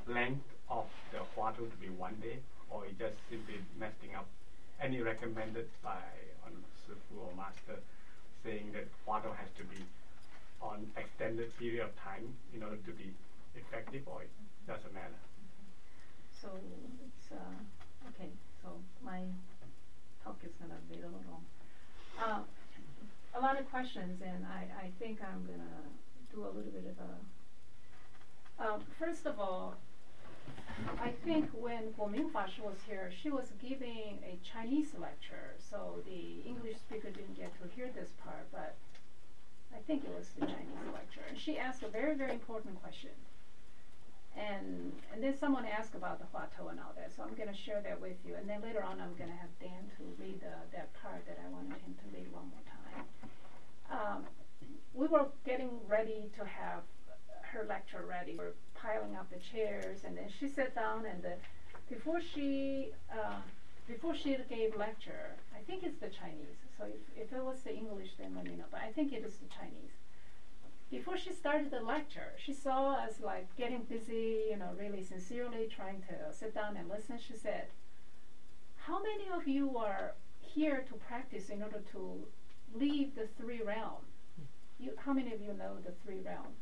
[0.06, 2.38] length of the Huatou to be one day,
[2.70, 4.26] or it just simply messing up?
[4.80, 6.00] Any recommended by
[6.44, 7.80] on Sifu or master
[8.42, 9.84] saying that Huatou has to be
[10.60, 13.12] on extended period of time in order to be
[13.54, 14.30] effective, or it
[14.66, 15.16] doesn't matter?
[16.30, 16.58] So
[17.04, 18.30] it's uh, okay.
[18.62, 19.26] So my
[20.24, 21.44] talk is gonna be a little long.
[22.18, 22.40] Uh,
[23.34, 25.82] a lot of questions, and I, I think I'm gonna
[26.30, 28.64] do a little bit of a.
[28.64, 29.76] Um, first of all,
[31.00, 35.54] I think when Guo Ming Fa Shi was here, she was giving a Chinese lecture,
[35.58, 38.74] so the English speaker didn't get to hear this part, but
[39.74, 43.10] I think it was the Chinese lecture, and she asked a very, very important question.
[44.36, 47.82] And and then someone asked about the Huatou and all that, so I'm gonna share
[47.82, 48.34] that with you.
[48.34, 51.76] And then later on, I'm gonna have Dan to read that part that I wanted
[51.82, 53.04] him to read one more time.
[53.90, 54.24] Um,
[54.94, 56.82] we were getting ready to have
[57.52, 58.34] her lecture ready.
[58.36, 61.34] We're piling up the chairs, and then she sat down, and the,
[61.88, 63.40] before she uh,
[63.88, 66.58] before she gave lecture, I think it's the Chinese.
[66.78, 68.70] So if, if it was the English, then let me know.
[68.70, 69.90] But I think it is the Chinese
[70.92, 75.66] before she started the lecture, she saw us like getting busy, you know, really sincerely
[75.74, 77.18] trying to sit down and listen.
[77.18, 77.68] She said,
[78.76, 82.26] How many of you are here to practice in order to
[82.74, 84.04] leave the three realm?
[84.78, 86.52] You, how many of you know the three realm?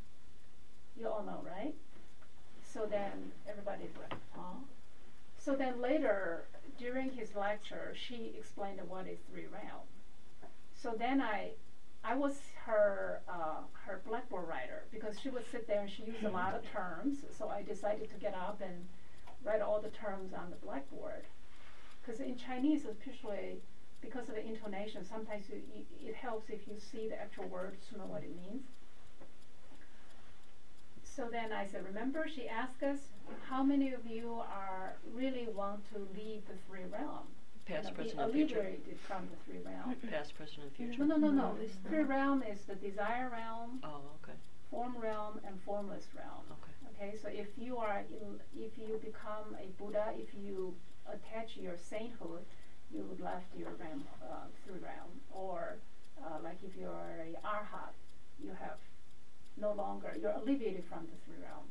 [1.00, 1.74] You all know, right?
[2.62, 4.58] So then everybody's like, huh?
[5.38, 6.44] So then later,
[6.78, 9.86] during his lecture, she explained what is three realm.
[10.74, 11.52] So then I,
[12.04, 12.34] I was
[12.66, 16.54] her uh, her blackboard writer because she would sit there and she used a lot
[16.54, 17.24] of terms.
[17.38, 18.86] So I decided to get up and
[19.42, 21.24] write all the terms on the blackboard.
[22.02, 23.62] Because in Chinese, especially
[24.02, 25.62] because of the intonation, sometimes you,
[25.98, 28.64] it helps if you see the actual words to know what it means.
[31.16, 32.98] So then I said, remember, she asked us,
[33.48, 37.26] how many of you are really want to leave the three realm?
[37.66, 38.60] Past, be present, and future.
[38.60, 39.94] alleviated from the three realm.
[40.10, 41.04] Past, present, and future.
[41.04, 41.56] No, no, no, no.
[41.60, 44.38] This three realm is the desire realm, Oh, okay.
[44.70, 46.44] form realm, and formless realm.
[46.50, 46.72] Okay.
[47.10, 50.74] Okay, so if you are, in, if you become a Buddha, if you
[51.10, 52.44] attach your sainthood,
[52.92, 55.76] you would left your realm, uh, three realm, or
[56.24, 57.94] uh, like if you're a arhat,
[58.42, 58.78] you have
[59.60, 61.64] no longer, you're alleviated from the three realm.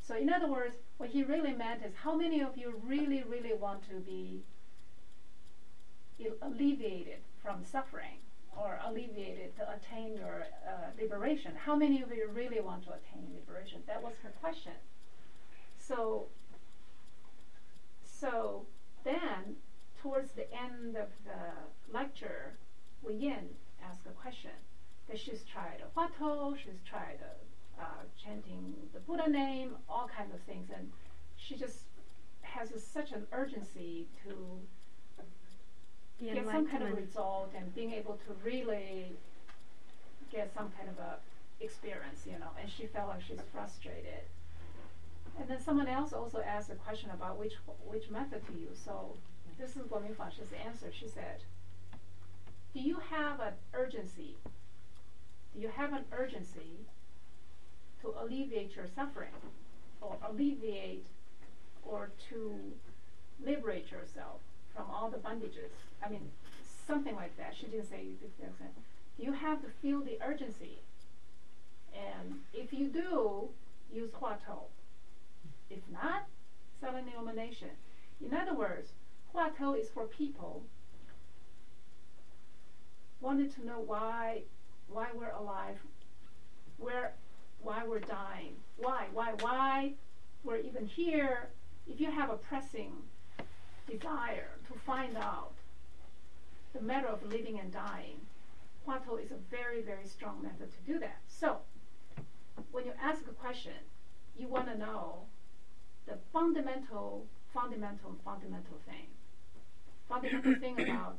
[0.00, 3.52] So in other words, what he really meant is how many of you really, really
[3.52, 4.42] want to be
[6.40, 8.18] alleviated from suffering
[8.56, 11.52] or alleviated to attain your uh, liberation?
[11.54, 13.82] How many of you really want to attain liberation?
[13.86, 14.72] That was her question.
[15.78, 16.26] So,
[18.04, 18.66] so
[19.04, 19.56] then
[20.00, 22.54] towards the end of the lecture,
[23.02, 24.50] Wu Yin asked a question.
[25.14, 27.18] She's tried a Huatou, she's tried
[27.78, 27.84] uh,
[28.22, 30.90] chanting the Buddha name, all kinds of things, and
[31.36, 31.80] she just
[32.42, 34.66] has a, such an urgency to
[36.18, 39.16] The get some kind of result and being able to really
[40.30, 41.18] get some kind of a
[41.60, 44.24] experience, you know, and she felt like she's frustrated.
[45.38, 47.54] And then someone else also asked a question about which
[47.86, 48.78] which method to use.
[48.78, 49.16] So
[49.58, 50.90] this is Guo Ming Fa's answer.
[50.92, 51.42] She said,
[52.74, 54.36] "Do you have an urgency?
[55.54, 56.86] You have an urgency
[58.00, 59.32] to alleviate your suffering,
[60.00, 61.06] or alleviate,
[61.82, 62.76] or to
[63.40, 64.40] liberate yourself
[64.72, 65.70] from all the bondages?
[66.02, 66.30] I mean,
[66.86, 67.54] something like that.
[67.54, 68.14] She didn't say.
[69.18, 70.80] You have to feel the urgency?
[71.92, 73.50] And if you do,
[73.90, 74.64] use Huatou.
[75.68, 76.22] If not,
[76.80, 77.68] silent illumination.
[78.20, 78.92] In other words,
[79.34, 80.64] Huatou is for people
[83.20, 84.42] wanted to know why
[84.92, 85.76] why we're alive,
[86.78, 87.12] where
[87.62, 89.92] why we're dying, why, why, why
[90.44, 91.48] we're even here.
[91.86, 92.92] If you have a pressing
[93.88, 95.52] desire to find out
[96.72, 98.20] the matter of living and dying,
[98.86, 101.20] Huatou is a very, very strong method to do that.
[101.28, 101.58] So,
[102.72, 103.72] when you ask a question,
[104.36, 105.24] you want to know
[106.06, 109.06] the fundamental, fundamental, fundamental thing.
[110.08, 111.16] Fundamental thing about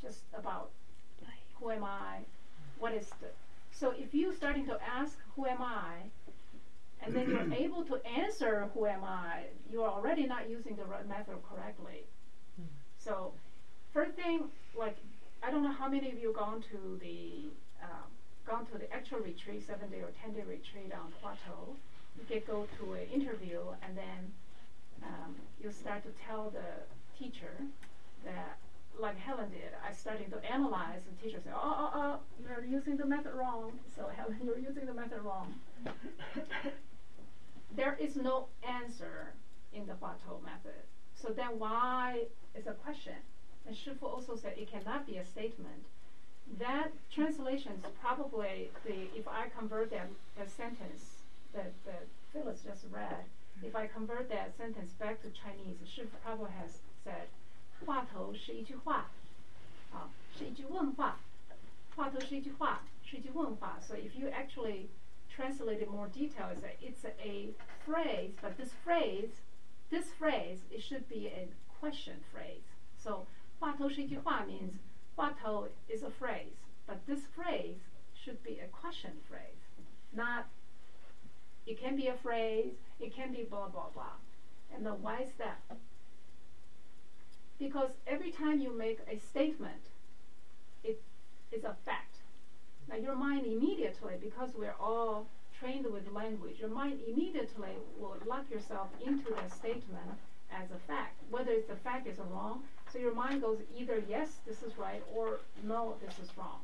[0.00, 0.70] just about
[1.60, 2.20] who am I,
[2.80, 3.28] what is the
[3.72, 6.10] so if you starting to ask who am I,
[7.02, 10.84] and then you're able to answer who am I, you are already not using the
[10.84, 12.06] right method correctly.
[12.98, 13.32] So
[13.92, 14.96] first thing, like
[15.42, 17.50] I don't know how many of you gone to the
[17.82, 18.08] um,
[18.46, 21.76] gone to the actual retreat, seven day or ten day retreat on Plateau.
[22.16, 24.32] You get go to an interview and then
[25.02, 26.86] um, you start to tell the
[27.18, 27.66] teacher
[28.24, 28.56] that
[28.98, 32.96] like Helen did, I started to analyze the teacher said, oh, oh, oh, you're using
[32.96, 33.72] the method wrong.
[33.96, 35.54] So Helen, you're using the method wrong.
[37.76, 39.32] there is no answer
[39.72, 40.84] in the Huatou method.
[41.14, 42.24] So then why
[42.54, 43.14] is a question?
[43.66, 45.84] And Shifu also said it cannot be a statement.
[46.58, 51.22] That translation is probably the, if I convert that, that sentence
[51.54, 53.24] that, that Phyllis just read,
[53.62, 57.28] if I convert that sentence back to Chinese, Shifu probably has said,
[57.85, 59.09] 话头是一句话，
[59.93, 61.19] 啊，是一句问话。
[61.95, 63.79] 话头是一句话，是一句问话。
[63.79, 64.87] So if you actually
[65.29, 67.53] translate it more detail, it's a, it's a, a
[67.85, 69.31] phrase, but this phrase,
[69.89, 71.47] this phrase, it should be a
[71.79, 72.63] question phrase.
[72.97, 73.25] So
[73.59, 74.73] 话头是一句话 means
[75.15, 77.79] 话头 is a phrase, but this phrase
[78.13, 79.61] should be a question phrase,
[80.11, 80.45] not.
[81.65, 82.75] It can be a phrase.
[82.99, 84.17] It can be blah blah blah.
[84.71, 85.57] And then why is that?
[87.60, 89.90] Because every time you make a statement,
[90.84, 91.00] it
[91.52, 92.22] is a fact.
[92.88, 98.50] Now your mind immediately, because we're all trained with language, your mind immediately will lock
[98.50, 100.10] yourself into that statement
[100.50, 102.64] as a fact, whether it's the fact is wrong.
[102.88, 106.60] So your mind goes either yes, this is right, or no, this is wrong.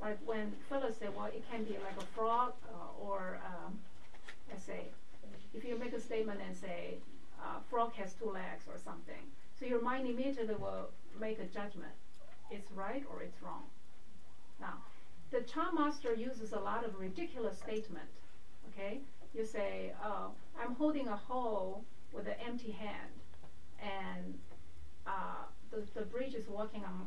[0.00, 3.78] Like when Phyllis said, well, it can be like a frog, uh, or um,
[4.50, 4.90] let's say,
[5.54, 6.98] if you make a statement and say,
[7.40, 11.92] uh, frog has two legs or something, so your mind immediately will make a judgment.
[12.50, 13.64] It's right or it's wrong.
[14.60, 14.78] Now,
[15.30, 18.08] the Chan master uses a lot of ridiculous statement.
[18.70, 19.00] Okay?
[19.34, 20.30] You say, oh,
[20.60, 23.10] I'm holding a hole with an empty hand
[23.82, 24.34] and
[25.06, 27.06] uh, the, the bridge is walking on,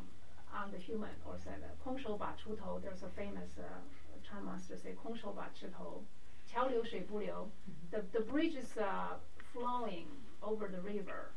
[0.54, 6.04] on the human or say chu 空手把锄头, there's a famous uh, master say, 空手把锄头,
[6.46, 7.50] 桥流水不流.
[7.68, 7.96] Mm-hmm.
[7.96, 9.16] The, the bridge is uh,
[9.52, 10.06] flowing
[10.42, 11.32] over the river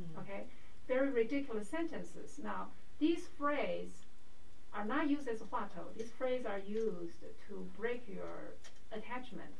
[0.00, 0.20] Mm-hmm.
[0.20, 0.46] okay?
[0.88, 2.40] Very ridiculous sentences.
[2.42, 2.68] Now
[2.98, 4.06] these phrases
[4.74, 5.94] are not used as a huatou.
[5.96, 8.54] These phrases are used to break your
[8.92, 9.50] attachment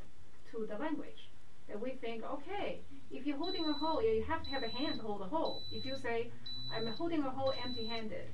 [0.51, 1.29] to the language.
[1.69, 2.81] That we think, okay,
[3.11, 5.63] if you're holding a hole, you have to have a hand to hold a hole.
[5.71, 6.31] If you say,
[6.75, 8.29] I'm holding a hole empty-handed,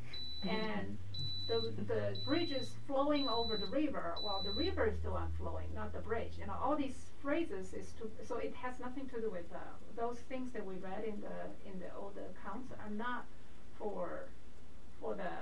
[0.48, 0.96] and
[1.46, 5.66] the the bridge is flowing over the river, well, the river is the one flowing,
[5.74, 6.38] not the bridge.
[6.38, 9.58] You know, all these phrases is to so it has nothing to do with uh,
[9.96, 11.38] those things that we read in the
[11.70, 13.24] in the old accounts are not
[13.78, 14.28] for
[15.00, 15.32] for the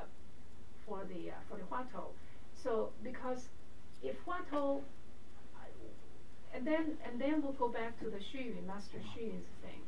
[0.87, 2.09] for the uh, for the huatou.
[2.55, 3.49] So because
[4.03, 4.81] if huatou
[6.55, 9.81] and then and then we'll go back to the Xu Master Xu Yun's thing.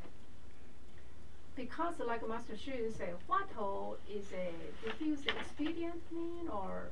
[1.57, 4.53] Because like Master Xu say, Huatou is a
[4.85, 6.91] did he use expedient mean or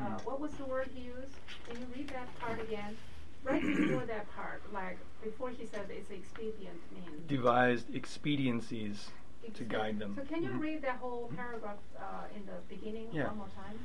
[0.00, 0.24] uh, Hmm.
[0.24, 1.36] what was the word he used?
[1.66, 2.96] Can you read that part again?
[3.44, 7.24] Right before that part, like before he said it's expedient mean.
[7.26, 9.10] Devised expediencies
[9.54, 10.14] to guide them.
[10.16, 10.60] So can you Mhm.
[10.60, 13.28] read that whole paragraph uh, in the beginning Yeah.
[13.28, 13.78] one more time?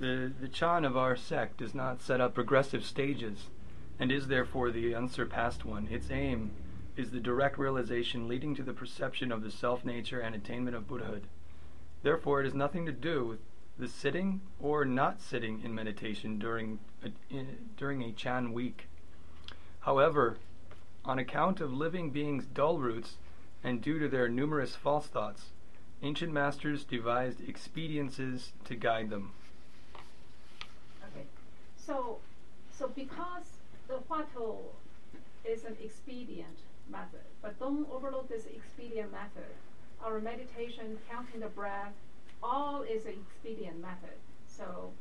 [0.00, 3.50] The, the Chan of our sect does not set up progressive stages
[4.00, 5.86] and is therefore the unsurpassed one.
[5.88, 6.50] Its aim
[6.96, 10.88] is the direct realization leading to the perception of the self nature and attainment of
[10.88, 11.28] Buddhahood.
[12.02, 13.38] Therefore, it has nothing to do with
[13.78, 18.88] the sitting or not sitting in meditation during a, in, during a Chan week.
[19.84, 20.38] However,
[21.04, 23.16] on account of living beings' dull roots
[23.62, 25.50] and due to their numerous false thoughts,
[26.02, 29.32] ancient masters devised expediences to guide them.
[31.10, 31.26] Okay,
[31.76, 32.16] so,
[32.70, 33.44] so because
[33.86, 34.56] the huatou
[35.44, 36.60] is an expedient
[36.90, 39.52] method, but don't overlook this expedient method.
[40.02, 41.92] Our meditation, counting the breath,
[42.42, 44.16] all is an expedient method.
[44.46, 44.92] So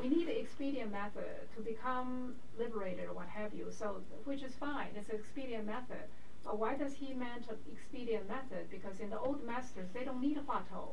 [0.00, 3.66] we need expedient method to become liberated or what have you.
[3.70, 4.88] So which is fine.
[4.96, 6.04] It's an expedient method.
[6.44, 8.70] But why does he mention expedient method?
[8.70, 10.90] Because in the old masters, they don't need a huatou.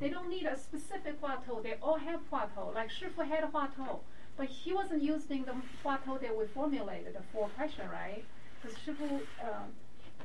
[0.00, 1.62] They don't need a specific huatou.
[1.62, 2.74] They all have huatou.
[2.74, 4.00] Like Shifu had huatou,
[4.36, 5.54] but he wasn't using the
[5.84, 8.24] huatou that we formulated the four question, right?
[8.62, 9.68] Because Shifu, um,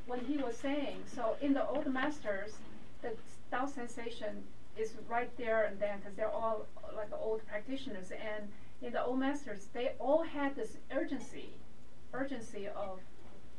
[0.06, 2.54] when he was saying, so in the old masters,
[3.02, 3.14] the
[3.52, 4.44] doubt sensation
[4.80, 8.50] is right there and then, because they're all like old practitioners, and
[8.82, 11.50] in the old masters, they all had this urgency,
[12.14, 13.00] urgency of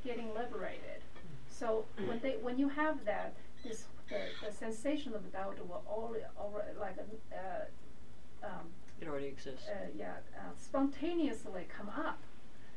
[0.05, 1.03] getting liberated.
[1.49, 6.25] So when they, when you have that, this the, the sensation of doubt will already,
[6.39, 6.97] already like
[7.33, 8.67] uh, um,
[9.01, 9.69] It already exists.
[9.69, 12.21] uh, yeah, uh, spontaneously come up.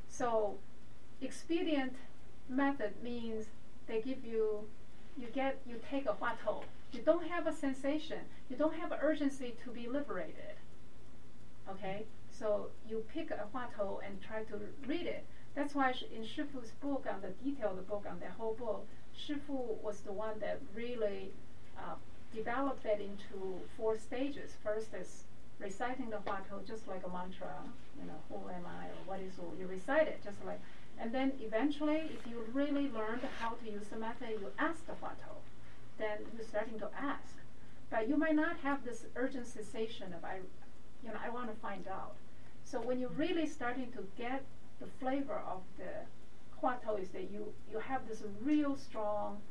[0.07, 0.57] So,
[1.21, 1.95] expedient
[2.49, 3.45] method means
[3.87, 4.67] they give you,
[5.17, 6.63] you get, you take a huatou.
[6.91, 8.19] You don't have a sensation.
[8.49, 10.55] You don't have urgency to be liberated.
[11.69, 15.25] Okay, so you pick a huatou and try to read it.
[15.55, 18.87] That's why in Shifu's book, on the detailed book on that whole book,
[19.17, 21.31] Shifu was the one that really
[21.77, 21.95] uh,
[22.33, 24.55] developed that into four stages.
[24.63, 25.23] First is
[25.59, 27.53] reciting the huatou just like a mantra,
[27.99, 29.53] you know, who am I or what is Wu?
[29.59, 30.59] You recite it just like,
[30.99, 34.93] and then eventually, if you really learned how to use the method, you ask the
[34.93, 35.35] huatou.
[36.02, 37.36] Then you're starting to ask,
[37.91, 40.38] but you might not have this urgent sensation of I,
[41.04, 42.16] you know, I want to find out.
[42.64, 44.43] So when you're really starting to get
[44.80, 45.93] the flavor of the
[46.60, 49.41] huatou, is that you you have this real strong,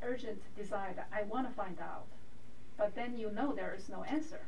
[0.00, 2.06] urgent desire that I want to find out,
[2.78, 4.42] but then you know there is no answer.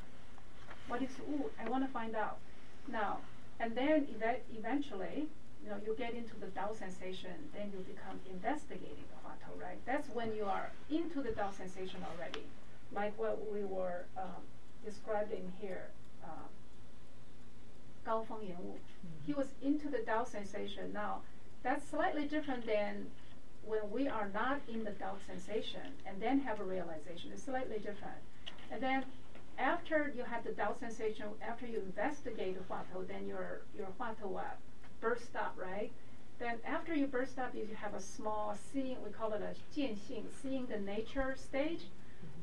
[0.86, 1.50] What is Wu?
[1.60, 2.38] I want to find out.
[2.86, 3.18] Now,
[3.58, 5.28] and then eva- eventually,
[5.66, 9.78] you know, you get into the doubt sensation, then you become investigating the Huatou, right?
[9.84, 12.44] That's when you are into the doubt sensation already,
[12.94, 14.42] like what we were um,
[14.84, 15.88] describing here.
[16.22, 16.46] Um,
[18.06, 18.74] Gaofeng Wu.
[19.26, 20.92] He was into the doubt sensation.
[20.92, 21.22] Now,
[21.64, 23.06] that's slightly different than
[23.64, 27.30] when we are not in the doubt sensation and then have a realization.
[27.32, 28.22] It's slightly different.
[28.70, 29.04] And then
[29.58, 34.40] after you have the doubt sensation, after you investigate the Huatou, then your your Huatou
[35.05, 35.91] burst up, right?
[36.39, 38.97] Then after you burst up, you have a small seeing.
[39.03, 41.81] We call it a 见性, seeing the nature stage.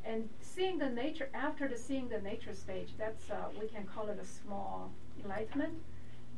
[0.04, 4.08] And seeing the nature after the seeing the nature stage, that's uh, we can call
[4.08, 4.90] it a small
[5.22, 5.74] enlightenment.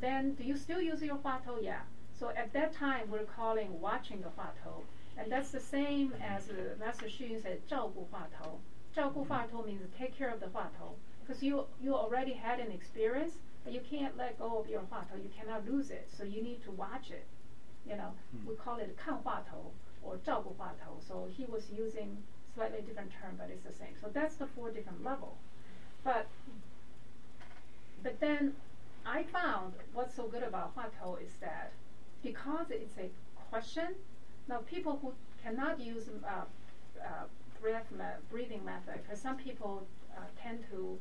[0.01, 1.62] Then do you still use your Huatou?
[1.62, 1.80] Yeah.
[2.18, 4.82] So at that time, we're calling watching the Huatou,
[5.16, 8.59] and that's the same as uh, Master Xu said, 照顾话头.
[8.93, 13.82] 照顾话头 means take care of the 话头, because you you already had an experience, but you
[13.82, 15.24] can't let go of your huatou.
[15.24, 16.09] You cannot lose it.
[16.16, 17.26] So you need to watch it.
[17.88, 18.45] You know, mm.
[18.47, 19.72] we call it kan huatou
[20.03, 20.53] or zhao gu.
[21.07, 22.18] So he was using
[22.53, 23.95] slightly different term, but it's the same.
[24.01, 25.38] So that's the four different level.
[26.03, 26.28] But
[28.03, 28.53] but then
[29.05, 31.72] I found what's so good about huatou is that
[32.24, 33.09] because it's a
[33.49, 33.95] question,
[34.47, 35.13] now people who
[35.43, 36.45] cannot use uh,
[37.01, 37.26] uh,
[37.61, 37.86] breath
[38.32, 39.88] breathing method, because some people
[40.18, 40.97] uh, tend to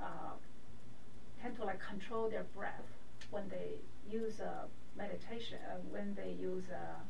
[0.00, 0.34] uh,
[1.42, 2.88] tend to like control their breath
[3.30, 3.80] when they
[4.10, 4.66] use uh,
[4.96, 7.00] meditation, uh, when they use uh,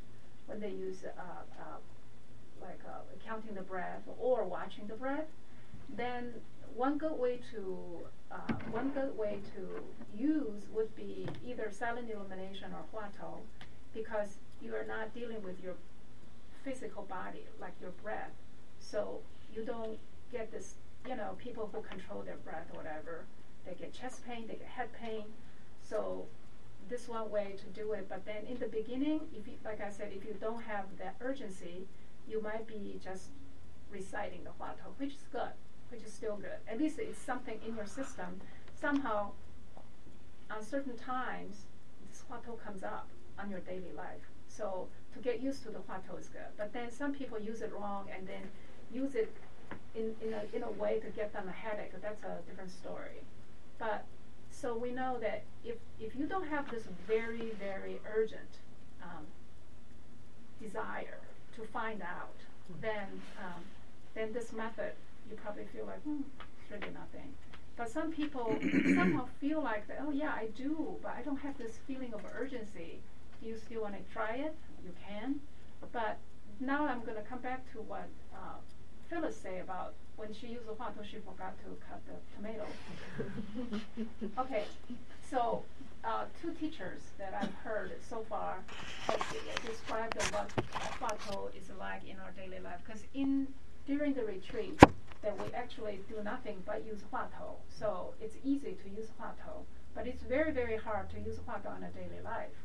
[0.47, 1.05] when they use
[2.61, 2.81] like
[3.27, 5.27] counting the breath or watching the breath,
[5.97, 6.33] then
[6.75, 7.99] one good way to
[8.31, 9.83] uh, one good way to
[10.17, 13.41] use would be either silent illumination or huatou,
[13.95, 15.75] because you are not dealing with your
[16.65, 18.31] physical body like your breath,
[18.79, 19.19] so
[19.55, 19.99] you don't
[20.31, 20.75] get this.
[21.09, 23.25] You know, people who control their breath or whatever,
[23.67, 25.25] they get chest pain, they get head pain.
[25.81, 26.27] So
[26.89, 28.07] this one way to do it.
[28.09, 31.17] But then in the beginning, if you, like I said, if you don't have that
[31.21, 31.87] urgency,
[32.29, 33.29] you might be just
[33.91, 35.53] reciting the huatou, which is good,
[35.91, 36.61] which is still good.
[36.69, 38.41] At least it's something in your system.
[38.81, 39.31] Somehow,
[40.51, 41.63] on certain times,
[42.09, 43.09] this huatou comes up
[43.39, 44.29] on your daily life.
[44.49, 46.53] So to get used to the huatou is good.
[46.57, 48.43] But then some people use it wrong and then
[48.93, 49.33] use it
[49.95, 51.93] in, in, a, in a way to get them a headache.
[52.03, 53.23] That's a different story.
[53.83, 54.05] But
[54.53, 58.61] so we know that if, if you don't have this very, very urgent
[59.03, 59.27] um,
[60.63, 61.19] desire
[61.57, 62.37] to find out,
[62.81, 63.09] then
[63.41, 63.61] um,
[64.15, 64.93] then this method
[65.29, 67.35] you probably feel like hmm, it's really nothing.
[67.77, 68.57] But some people
[68.95, 72.21] somehow feel like that, oh yeah, I do, but I don't have this feeling of
[72.39, 73.01] urgency.
[73.41, 74.55] Do you still want to try it?
[74.85, 75.41] You can.
[75.93, 76.19] But
[76.61, 78.59] now I'm going to come back to what uh,
[79.11, 82.67] Phyllis say about when she used the huatou, she forgot to cut the tomato.
[84.39, 84.65] okay,
[85.29, 85.63] so
[86.05, 88.59] uh, two teachers that I've heard so far
[89.67, 90.51] described what
[91.01, 92.81] huatou is like in our daily life.
[92.85, 93.49] Because in
[93.87, 94.81] during the retreat,
[95.23, 97.55] that we actually do nothing but use huatou.
[97.69, 101.85] So it's easy to use huatou, but it's very very hard to use huatou on
[101.85, 102.59] a daily life.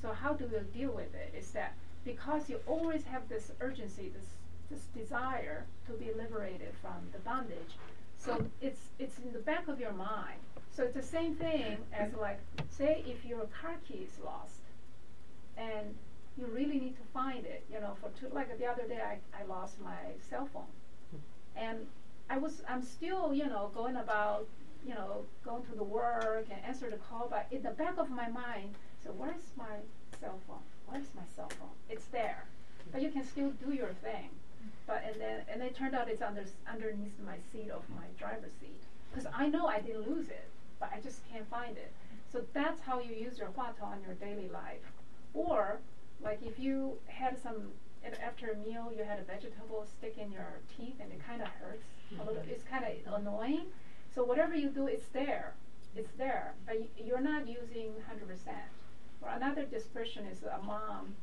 [0.00, 1.34] So how do we deal with it?
[1.36, 1.74] Is that
[2.04, 4.26] because you always have this urgency, this
[4.74, 7.74] this desire to be liberated from the bondage.
[8.16, 10.40] So it's it's in the back of your mind.
[10.72, 14.62] So it's the same thing as like say if your car key is lost
[15.56, 15.94] and
[16.36, 19.18] you really need to find it, you know, for two, like the other day I,
[19.40, 20.72] I lost my cell phone.
[21.54, 21.86] And
[22.28, 24.48] I was I'm still, you know, going about,
[24.86, 28.10] you know, going to the work and answer the call, but in the back of
[28.10, 29.76] my mind, so where's my
[30.20, 30.64] cell phone?
[30.86, 31.76] Where's my cell phone?
[31.88, 32.44] It's there.
[32.90, 34.30] But you can still do your thing.
[34.86, 38.52] But and then and it turned out it's under underneath my seat of my driver's
[38.60, 41.92] seat because I know I didn't lose it, but I just can't find it.
[42.30, 44.92] So that's how you use your huatou on your daily life.
[45.32, 45.80] Or
[46.22, 47.72] like if you had some
[48.22, 51.48] after a meal you had a vegetable stick in your teeth and it kind of
[51.48, 51.86] hurts
[52.20, 52.42] a little.
[52.42, 52.50] Mm-hmm.
[52.50, 53.66] It's kind of annoying.
[54.14, 55.54] So whatever you do, it's there.
[55.96, 58.54] It's there, but you're not using 100%.
[59.22, 61.14] Or another description is a mom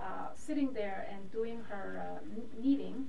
[0.00, 3.06] uh, sitting there and doing her uh, kneading,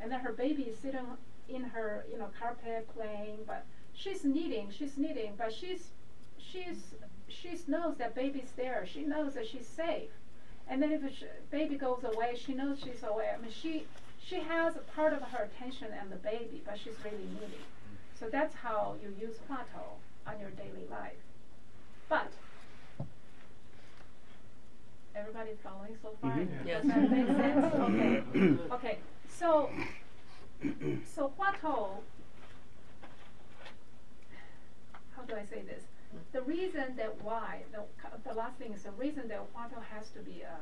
[0.00, 1.06] and then her baby is sitting
[1.48, 5.90] in her you know carpet playing, but she's kneading, she's kneading, but she's
[6.38, 6.94] she's
[7.28, 8.86] she knows that baby's there.
[8.86, 10.10] She knows that she's safe,
[10.68, 13.30] and then if she, baby goes away, she knows she's away.
[13.36, 13.86] I mean, she
[14.22, 17.66] she has a part of her attention on the baby, but she's really kneading.
[18.18, 21.20] So that's how you use huatou on your daily life.
[22.08, 22.32] But
[25.16, 26.32] Everybody following so far?
[26.32, 26.66] Mhm.
[26.66, 26.82] Yes.
[26.82, 27.74] Does that make sense?
[27.74, 28.56] Okay.
[28.74, 28.98] okay.
[29.28, 29.70] So,
[31.04, 32.02] so huatou.
[35.16, 35.84] How do I say this?
[36.32, 37.82] The reason that why the
[38.28, 40.58] the last thing is the reason that huatou has to be a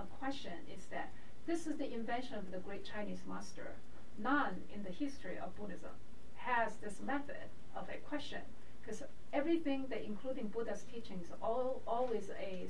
[0.00, 1.12] a question is that
[1.46, 3.74] this is the invention of the great Chinese master.
[4.18, 5.90] None in the history of Buddhism
[6.36, 8.40] has this method of a question
[8.84, 12.66] because everything that including Buddha's teachings all always a,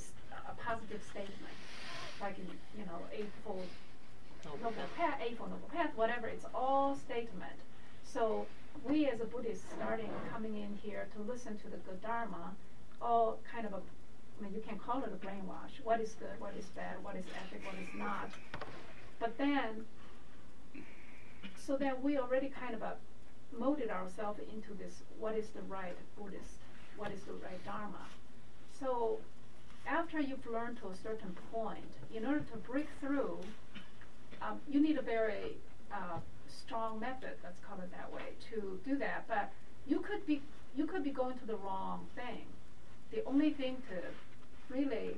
[0.49, 1.57] a positive statement,
[2.21, 2.47] like in,
[2.79, 3.67] you know eightfold
[4.63, 6.29] noble path, eightfold noble path, whatever.
[6.29, 7.59] It's all statement.
[8.05, 8.47] So
[8.85, 12.55] we as a Buddhist starting coming in here to listen to the good Dharma,
[13.01, 13.81] all kind of a
[14.39, 15.81] I mean, you can call it a brainwash.
[15.85, 16.41] What is good?
[16.41, 16.97] What is bad?
[17.03, 17.63] What is ethic?
[17.65, 18.31] What is not?
[19.21, 19.85] But then,
[21.57, 22.97] so then we already kind of a
[23.59, 26.59] molded ourselves into this what is the right Buddhist,
[26.97, 28.07] what is the right Dharma.
[28.79, 29.19] So
[29.87, 33.39] after you've learned to a certain point, in order to break through,
[34.43, 35.57] um, you need a very
[35.93, 39.25] uh, strong method, let's call it that way, to do that.
[39.29, 39.53] But
[39.87, 40.43] you could be
[40.77, 42.47] you could be going to the wrong thing.
[43.13, 45.17] The only thing to really,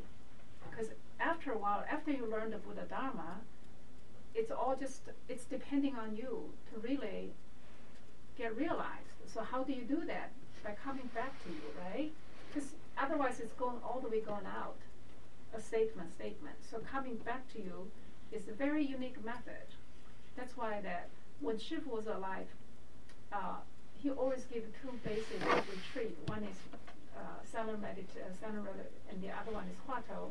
[0.70, 3.40] because after a while, after you learn the Buddha Dharma,
[4.34, 7.32] it's all just it's depending on you to really
[8.36, 9.10] get realized.
[9.32, 10.30] So how do you do that?
[10.64, 12.12] By coming back to you, right?
[12.52, 14.76] Because otherwise it's going all the way going out,
[15.54, 16.56] a statement, statement.
[16.70, 17.86] So coming back to you
[18.32, 19.66] is a very unique method.
[20.36, 21.08] That's why that
[21.40, 22.46] when Shifu was alive,
[23.32, 23.56] uh,
[23.94, 26.16] he always gave two basic retreat.
[26.26, 26.56] One is
[27.16, 27.20] uh,
[27.50, 28.48] Salar medit- uh,
[29.10, 30.30] and the other one is Huatou.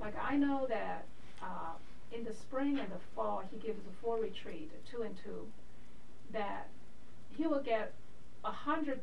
[0.00, 1.04] Like I know that
[1.42, 1.74] uh,
[2.12, 5.46] in the spring and the fall, he gives a four retreat, two and two,
[6.32, 6.68] that
[7.36, 7.92] he will get
[8.44, 9.00] a hundred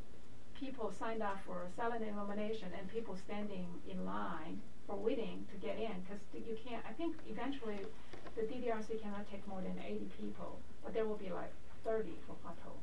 [0.60, 5.78] people signed up for silent illumination and people standing in line for waiting to get
[5.78, 6.84] in because you can't.
[6.88, 7.80] I think eventually
[8.36, 11.52] the DDRC cannot take more than 80 people, but there will be like
[11.84, 12.76] 30 for Huatou.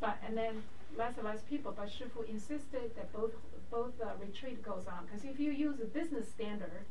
[0.00, 0.62] But and then
[0.96, 1.72] less and less people.
[1.76, 3.32] But Shifu insisted that both
[3.70, 6.84] both uh, retreat goes on because if you use a business standard,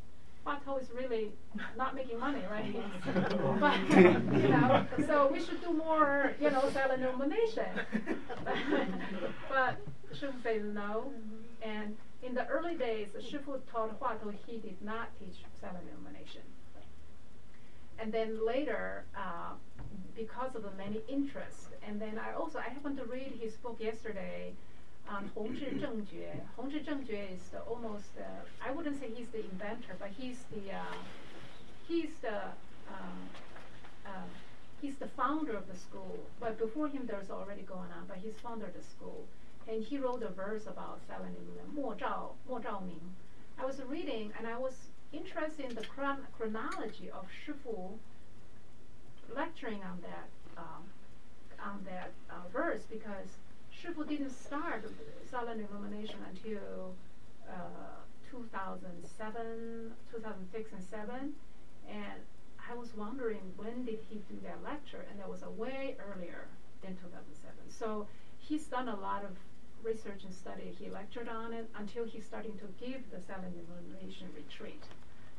[0.46, 1.32] Huatou is really
[1.78, 2.76] not making money, right?
[3.60, 3.80] but
[4.42, 7.66] you know, so we should do more, you know, silent illumination.
[9.50, 9.78] but
[10.14, 11.12] Shifu says no,
[11.62, 16.42] and in the early days, Shifu taught Huatou he did not teach silent illumination.
[18.00, 19.54] And then later, uh,
[20.16, 23.78] because of the many interests, and then I also I happened to read his book
[23.80, 24.54] yesterday
[25.08, 26.42] on Hong Zhi Zheng Jue.
[26.56, 28.24] Hong Zhi Zheng is the almost uh,
[28.62, 30.98] I wouldn't say he's the inventor, but he's the uh,
[31.88, 32.54] he's the
[32.88, 33.30] um,
[34.06, 34.28] uh,
[34.82, 36.30] he's the founder of the school.
[36.40, 38.06] But before him, there's already going on.
[38.08, 39.28] But he's founder of the school,
[39.68, 43.16] and he wrote a verse about illumination, Mo Zhao Mo Zhao Ming.
[43.58, 48.00] I was reading, and I was interested in the chron- chronology of Shifu
[49.30, 50.84] lecturing on that um,
[51.60, 53.38] on that uh, verse because
[53.84, 54.86] Shifu didn't start
[55.30, 56.96] silent illumination until
[57.50, 58.00] uh,
[58.32, 61.34] 2007, 2006 and 7
[61.90, 62.20] and
[62.72, 66.48] I was wondering when did he do that lecture and that was a way earlier
[66.82, 68.08] than 2007 so
[68.38, 69.32] he's done a lot of
[69.84, 70.74] research and study.
[70.80, 74.82] He lectured on it until he's starting to give the silent illumination retreat.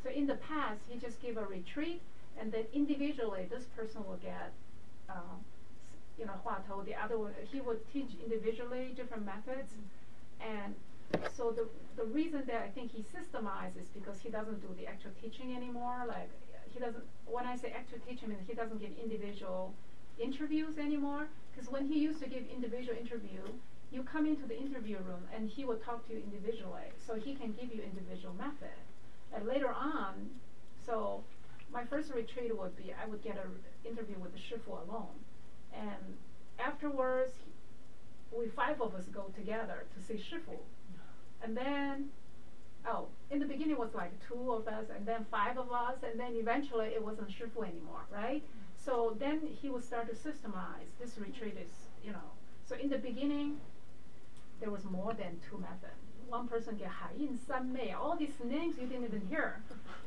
[0.02, 2.02] So in the past he just gave a retreat
[2.38, 4.52] and then individually this person will get
[5.08, 5.36] uh,
[6.18, 9.72] you know Huatou, the other one he would teach individually different methods.
[10.40, 10.74] And
[11.36, 14.86] so the the reason that I think he systemizes is because he doesn't do the
[14.86, 16.04] actual teaching anymore.
[16.08, 16.30] Like
[16.72, 19.74] he doesn't when I say actual teaching I mean he doesn't give individual
[20.18, 21.26] interviews anymore.
[21.52, 23.40] Because when he used to give individual interview
[23.90, 26.90] you come into the interview room and he will talk to you individually.
[27.06, 28.76] So he can give you individual method.
[29.32, 30.30] And later on
[30.86, 31.22] so
[31.72, 33.50] my first retreat would be I would get an
[33.84, 35.23] interview with the Shifu alone.
[35.78, 36.16] And
[36.58, 37.34] afterwards,
[38.32, 40.58] we five of us go together to see Shifu.
[41.42, 42.08] And then,
[42.88, 45.98] oh, in the beginning it was like two of us, and then five of us,
[46.08, 48.42] and then eventually it wasn't Shifu anymore, right?
[48.76, 50.90] So then he would start to systemize.
[51.00, 51.70] This retreat is,
[52.04, 52.30] you know,
[52.66, 53.58] so in the beginning,
[54.60, 56.03] there was more than two methods.
[56.28, 59.60] One person get Haiyin San Mei, all these names you didn't even hear.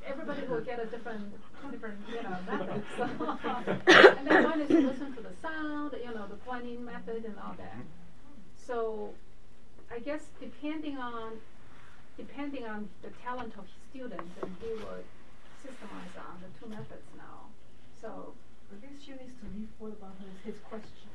[0.05, 1.33] Everybody will get a different,
[1.71, 2.83] different, you know, method.
[2.97, 3.03] So,
[4.17, 7.35] and then one is to listen to the sound, you know, the Guanyin method and
[7.39, 7.83] all that.
[8.55, 9.11] So,
[9.91, 11.33] I guess depending on,
[12.17, 15.05] depending on the talent of students, and he would
[15.63, 17.47] systemize on the two methods now.
[18.01, 18.33] So,
[18.71, 21.06] I think she needs to leave what about his question.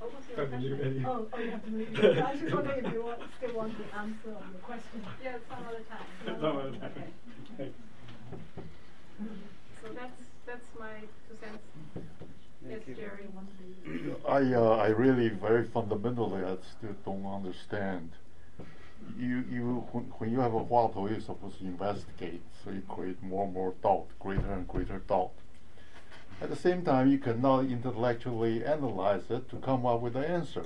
[0.00, 0.96] What was your Continue, question?
[0.96, 1.04] Eddie.
[1.06, 2.04] Oh, oh, you have to leave.
[2.24, 5.04] I was just wondering if you want, still want to answer on your question.
[5.22, 6.40] Yeah, some other time.
[6.40, 6.92] Some other time.
[6.94, 7.08] Okay.
[7.58, 7.78] Thanks.
[9.82, 10.94] So that's that's my
[11.28, 11.58] two cents.
[12.62, 12.94] Yes, Thank you.
[12.94, 13.26] Jerry.
[14.28, 18.10] I uh, I really very fundamentally I still don't understand.
[19.18, 23.22] You you when, when you have a Huatou, you're supposed to investigate, so you create
[23.22, 25.32] more and more doubt, greater and greater doubt.
[26.40, 30.64] At the same time, you cannot intellectually analyze it to come up with the answer.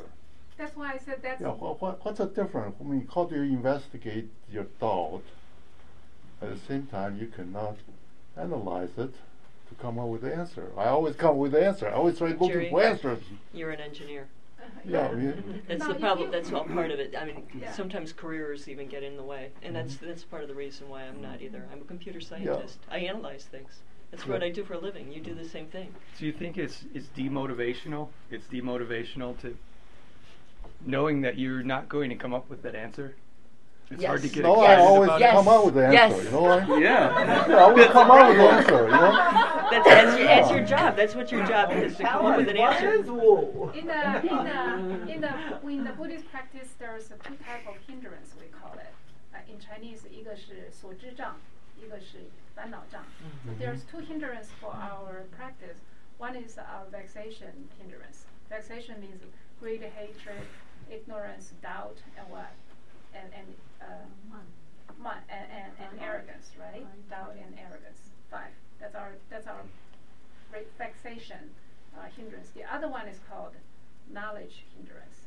[0.56, 2.76] That's why I said that's Yeah, what, what what's the difference?
[2.80, 5.24] I mean, how do you investigate your thought?
[6.40, 7.76] At the same time, you cannot
[8.36, 9.14] analyze it
[9.68, 10.70] to come up with the answer.
[10.76, 11.88] I always come up with the answer.
[11.88, 13.22] I always try looking Jerry, for answers.
[13.52, 14.28] You're an engineer.
[14.86, 16.30] Yeah, I mean, That's No, the problem.
[16.30, 17.14] That's all part of it.
[17.18, 17.72] I mean, Yeah.
[17.72, 21.02] sometimes careers even get in the way, and that's that's part of the reason why
[21.02, 21.66] I'm not either.
[21.72, 22.78] I'm a computer scientist.
[22.90, 23.82] I analyze things.
[24.13, 24.47] That's what Yeah.
[24.47, 25.11] I do for a living.
[25.11, 25.93] You do the same thing.
[26.17, 28.09] Do you think it's it's demotivational?
[28.31, 29.55] It's demotivational to
[30.85, 33.15] knowing that you're not going to come up with that answer.
[33.91, 34.35] It's hard to Yes.
[34.35, 35.33] get no, excited I always about Yes.
[35.33, 36.11] come up with the Yes.
[36.13, 36.23] answer.
[36.25, 36.79] You know, I, Yeah.
[36.79, 38.83] yeah, I always come up with the answer.
[38.85, 39.11] You know.
[39.71, 40.95] That's, that's, your, that's your job.
[40.95, 42.93] That's what your job is to come up with an answer.
[42.93, 43.11] in the
[43.73, 45.33] in the in the
[45.67, 48.93] in the Buddhist practice there's a two type of hindrance we call it.
[49.33, 51.35] Uh, in Chinese 一个是所知障
[51.77, 52.42] 一个是烦恼障。
[52.56, 53.58] so Mhm.
[53.58, 55.78] there's two hindrance for our practice.
[56.18, 58.26] One is our vexation hindrance.
[58.48, 59.20] Vexation means
[59.58, 60.46] greed, hatred,
[60.88, 62.52] ignorance, doubt, and what?
[63.12, 64.06] And and uh,
[64.98, 66.86] mon- and, and, and arrogance, right?
[67.10, 68.10] Doubt and arrogance.
[68.30, 68.52] Five.
[68.78, 69.62] That's our that's our
[70.52, 71.54] re- vexation
[71.98, 72.50] uh, hindrance.
[72.50, 73.56] The other one is called
[74.08, 75.26] knowledge hindrance.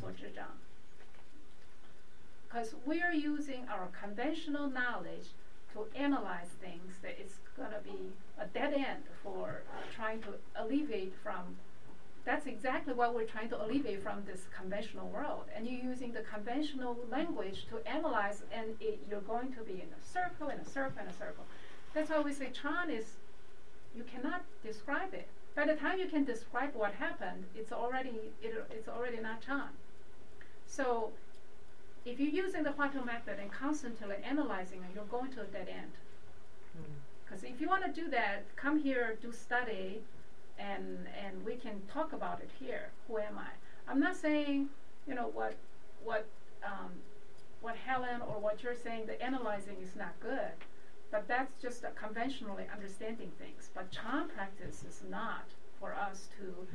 [0.00, 0.52] So 智障.
[2.48, 5.34] Because we're using our conventional knowledge
[5.76, 9.62] to analyze things that it's gonna be a dead end for
[9.94, 11.56] trying to alleviate from
[12.26, 15.44] that's exactly what we're trying to alleviate from this conventional world.
[15.54, 19.88] And you're using the conventional language to analyze, and it, you're going to be in
[19.96, 21.44] a circle, in a circle, in a circle.
[21.94, 23.04] That's why we say Chan is,
[23.94, 25.28] you cannot describe it.
[25.54, 29.68] By the time you can describe what happened, it's already, it, it's already not Chan.
[30.66, 31.12] So,
[32.06, 35.68] if you're using the Huatou method and constantly analyzing it, you're going to a dead
[35.68, 35.92] end.
[37.24, 40.00] Because if you want to do that, come here, do study,
[40.58, 42.90] and and we can talk about it here.
[43.08, 43.50] Who am I?
[43.90, 44.68] I'm not saying,
[45.08, 45.56] you know, what
[46.04, 46.26] what
[46.64, 46.92] um,
[47.60, 49.06] what Helen or what you're saying.
[49.06, 50.54] The analyzing is not good,
[51.10, 53.70] but that's just a conventionally understanding things.
[53.74, 55.46] But Chan practice is not
[55.80, 56.66] for us to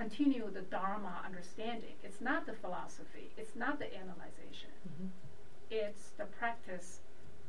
[0.00, 1.92] continue the Dharma understanding.
[2.02, 3.26] It's not the philosophy.
[3.36, 4.72] It's not the analyzation.
[4.88, 5.10] Mhm.
[5.70, 7.00] It's the practice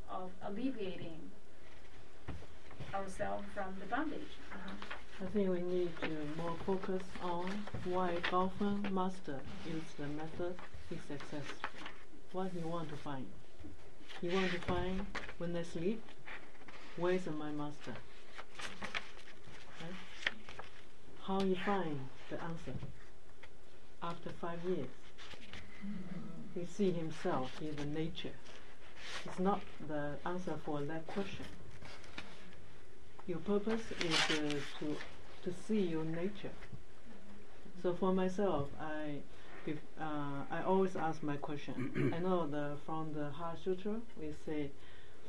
[0.10, 1.32] of alleviating
[2.93, 4.34] ourselves from the bondage.
[4.52, 5.24] Uh-huh.
[5.24, 7.47] I think we need to more focus on
[7.86, 10.54] why Gaofeng master used the method
[10.89, 11.70] he successful.
[12.34, 13.28] What he want to find.
[14.20, 15.06] He want to find
[15.38, 16.02] when I sleep,
[16.97, 17.95] where's my master?
[19.82, 19.99] Right?
[21.28, 21.99] How he find
[22.32, 22.74] the answer?
[24.02, 24.88] After five years.
[26.56, 28.36] He see himself in the nature.
[29.26, 31.46] It's not the answer for that question.
[33.28, 34.98] Your purpose is uh, to
[35.44, 36.56] to see your nature.
[37.82, 39.18] So for myself, I
[39.66, 42.12] bef- uh, I always ask my question.
[42.16, 44.70] I know the from the Heart Sutra we say,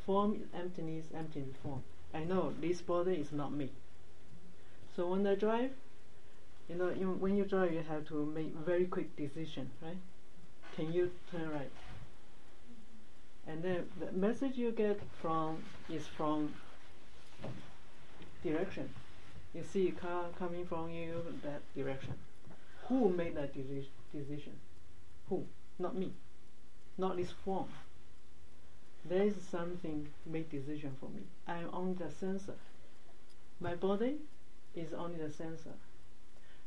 [0.07, 1.83] form emptiness, emptiness form.
[2.15, 3.71] I know this body is not me.
[4.97, 5.71] So when I drive,
[6.73, 9.99] you know, you, when you drive, you have to make very quick decision, right?
[10.75, 11.71] Can you turn right?
[13.47, 15.59] And then the message you get from
[15.91, 16.55] is from
[18.43, 18.89] direction.
[19.53, 22.15] You see a car coming from you that direction.
[22.89, 24.55] Who made that deci- decision?
[25.29, 25.45] Who?
[25.79, 26.13] Not me.
[26.97, 27.69] Not this form.
[29.05, 31.23] There is something make decision for me.
[31.47, 32.55] I'm only the sensor.
[33.61, 34.17] My body
[34.75, 35.75] is only the sensor.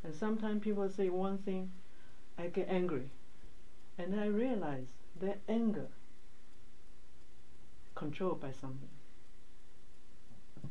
[0.05, 1.71] And sometimes people say one thing,
[2.37, 3.09] I get angry.
[3.97, 4.85] And then I realize
[5.19, 5.87] that anger
[7.95, 8.89] controlled by something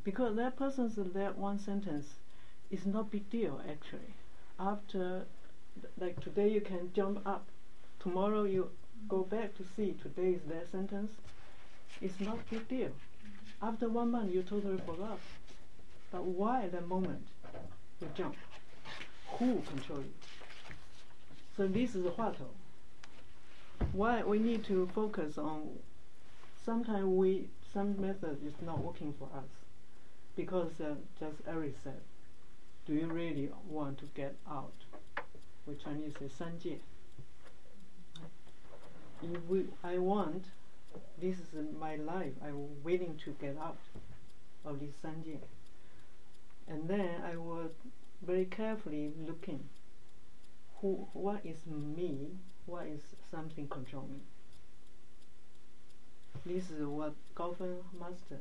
[0.05, 2.07] because that person's that one sentence
[2.71, 4.15] is not big deal actually.
[4.61, 5.25] After,
[5.99, 7.47] like today you can jump up,
[7.99, 8.71] tomorrow you
[9.09, 11.11] go back to see today's that sentence.
[12.01, 12.91] It's not big deal.
[13.63, 15.19] After one month you totally forgot.
[16.13, 17.27] But why at that moment
[18.01, 18.37] you jump?
[19.38, 20.14] Who control you?
[21.56, 22.48] So this is Huatou.
[23.94, 25.70] Why we need to focus on
[26.64, 29.50] sometimes we some method is not working for us
[30.36, 32.02] because uh, just Eric said,
[32.86, 34.74] do you really want to get out?
[35.68, 36.80] We Chinese say 三界.
[39.22, 40.46] If we, I want,
[41.22, 42.34] this is my life.
[42.44, 43.78] I'm willing to get out
[44.66, 45.40] of this 三界.
[46.68, 47.72] And then I was
[48.23, 49.69] very carefully looking
[50.81, 52.31] who, what is me,
[52.67, 54.21] what is something control me.
[56.47, 58.41] This is what Gaofeng master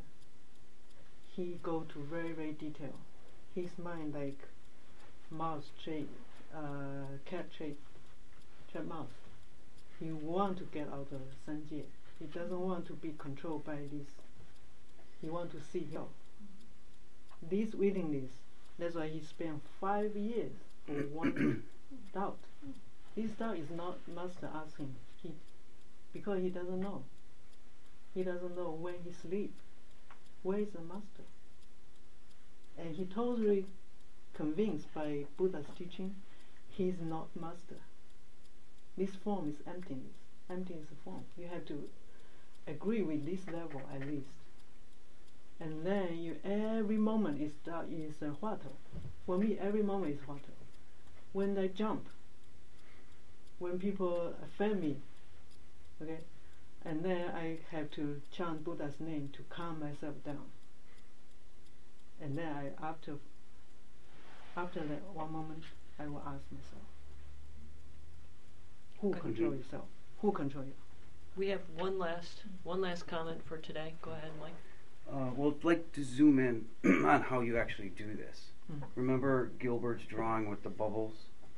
[1.35, 2.93] he go to very very detail.
[3.55, 4.39] His mind like
[5.31, 6.09] mouse shape,
[6.55, 7.79] uh, cat shape,
[8.71, 9.07] cat mouse.
[9.99, 11.83] He want to get out of Sanjie.
[12.19, 14.07] He doesn't want to be controlled by this.
[15.21, 16.05] He want to see him.
[17.41, 18.31] This willingness.
[18.79, 20.51] That's why he spent five years
[20.85, 21.63] for one
[22.13, 22.39] doubt.
[23.15, 24.95] This doubt is not master asking.
[25.21, 25.31] He
[26.11, 27.03] because he doesn't know.
[28.13, 29.53] He doesn't know when he sleep
[30.43, 31.23] where is the master?
[32.77, 33.65] And he totally
[34.33, 36.15] convinced by Buddha's teaching,
[36.69, 37.77] he is not master.
[38.97, 40.13] This form is emptiness.
[40.49, 41.23] Emptiness is form.
[41.37, 41.87] You have to
[42.67, 44.27] agree with this level at least.
[45.63, 48.73] And then you every moment is that is a huatou.
[49.25, 50.57] For me, every moment is huatou.
[51.31, 52.09] When I jump,
[53.59, 54.97] when people offend me,
[56.01, 56.19] okay,
[56.83, 60.47] and then I have to chant Buddha's name to calm myself down.
[62.21, 63.15] And then I after
[64.57, 65.63] after that one moment
[65.97, 66.87] I will ask myself,
[68.99, 69.19] who Okay.
[69.21, 69.85] control yourself?
[70.21, 70.73] Who control you?
[71.37, 73.93] We have one last one last comment for today.
[74.01, 74.59] Go ahead, Mike.
[75.11, 76.65] Uh, well, I'd like to zoom in
[77.05, 78.51] on how you actually do this.
[78.71, 78.81] Mm.
[78.95, 81.13] Remember Gilbert's drawing with the bubbles?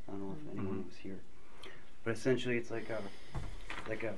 [0.07, 0.85] I don't know if anyone Mhm.
[0.85, 1.19] was here,
[2.03, 3.01] but essentially it's like a
[3.87, 4.13] like a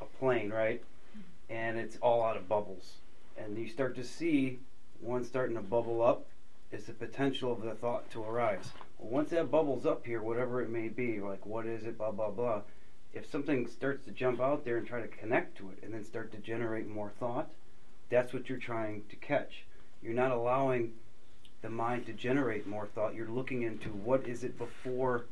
[0.00, 0.82] a plane, right?
[1.48, 2.98] And it's all out of bubbles,
[3.36, 4.60] and you start to see
[5.00, 6.26] one starting to bubble up
[6.72, 8.72] is the potential of the thought to arise.
[8.98, 12.10] Well, once that bubbles up here, whatever it may be, like what is it, blah
[12.10, 12.62] blah blah.
[13.14, 16.04] If something starts to jump out there and try to connect to it, and then
[16.04, 17.48] start to generate more thought,
[18.10, 19.64] that's what you're trying to catch.
[20.02, 20.92] You're not allowing
[21.62, 23.14] the mind to generate more thought.
[23.14, 25.24] You're looking into what is it before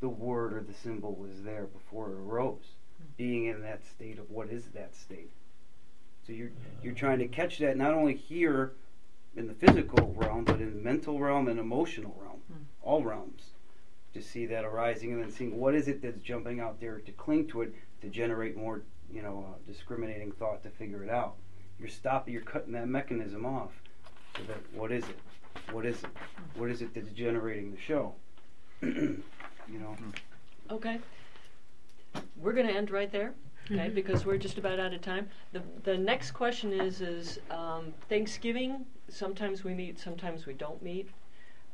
[0.00, 2.74] the word or the symbol was there, before it arose.
[3.16, 5.30] Being in that state of what is that state.
[6.26, 6.50] So you're
[6.82, 8.72] you're trying to catch that not only here
[9.36, 12.64] in the physical realm, but in the mental realm and emotional realm, Mm.
[12.82, 13.50] all realms.
[14.14, 17.12] To see that arising and then seeing what is it that's jumping out there to
[17.12, 21.36] cling to it to generate more, you know, uh, discriminating thought to figure it out.
[21.80, 23.70] You're stopping, you're cutting that mechanism off.
[24.36, 25.18] So that what is it?
[25.72, 26.10] What is it?
[26.54, 28.14] What is it that's generating the show?
[28.82, 29.22] you
[29.68, 29.96] know.
[30.70, 31.00] Okay.
[32.36, 33.32] We're going to end right there,
[33.70, 33.88] okay?
[33.88, 33.94] Mhm.
[33.94, 35.28] Because we're just about out of time.
[35.52, 38.84] The the next question is is um, Thanksgiving.
[39.08, 41.08] Sometimes we meet, sometimes we don't meet.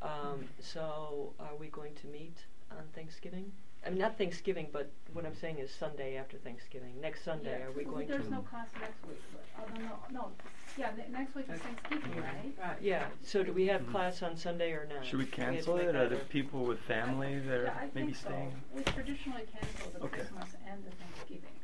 [0.03, 2.37] Um, so are we going to meet
[2.71, 3.51] on Thanksgiving?
[3.87, 7.01] I mean, not Thanksgiving, but what I'm saying is Sunday after Thanksgiving.
[7.01, 8.31] Next Sunday, Yeah, are we so going There's to?
[8.33, 10.33] no class next week, but, oh, no, no, no,
[10.77, 12.53] yeah, ne- next week is Thanksgiving, right?
[12.61, 12.83] Right.
[12.83, 13.07] Yeah.
[13.23, 13.91] So do we have Mhm.
[13.93, 15.05] class on Sunday or not?
[15.05, 15.93] Should we have to cancel make it?
[15.93, 18.29] that Are the a- people with family that Yeah, are I maybe think so.
[18.29, 18.63] staying?
[18.75, 20.17] We traditionally cancel the Okay.
[20.19, 21.61] Christmas and the Thanksgiving.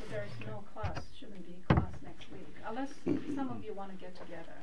[0.00, 2.92] So there is no class, shouldn't be class next week, unless
[3.36, 4.56] some of you wanna get together.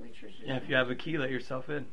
[0.00, 0.48] We traditionally.
[0.48, 1.84] Yeah, if you have a key, let yourself in.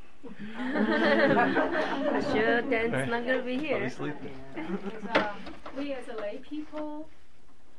[2.32, 3.08] Sure, Dan's Right.
[3.10, 3.76] not gonna be here.
[3.78, 4.36] I'll be sleeping.
[4.56, 7.10] Is, um, we as a lay people,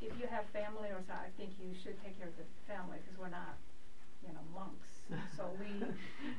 [0.00, 2.98] if you have family or so, I think you should take care of the family,
[3.06, 3.56] cause we're not,
[4.22, 5.00] you know, monks.
[5.36, 5.84] So we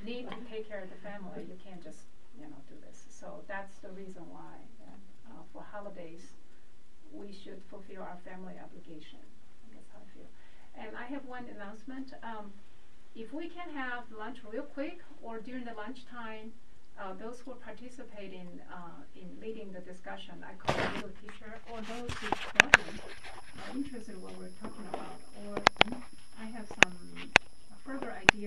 [0.04, 2.08] need to take care of the family, you can't just,
[2.40, 3.06] you know, do this.
[3.10, 4.56] So that's the reason why,
[4.86, 6.34] and, uh, for holidays,
[7.12, 9.20] we should fulfill our family obligation.
[9.74, 10.30] That's how I feel.
[10.76, 12.54] And I have one announcement, um,
[13.18, 16.60] if we can have lunch real quick or during the lunchtime,
[16.96, 21.64] uh, those who participate in, uh, in leading the discussion, I call it little teacher,
[21.66, 25.74] or those who are interested in what we're talking about, or
[26.36, 26.96] I have some
[27.76, 28.46] further ideas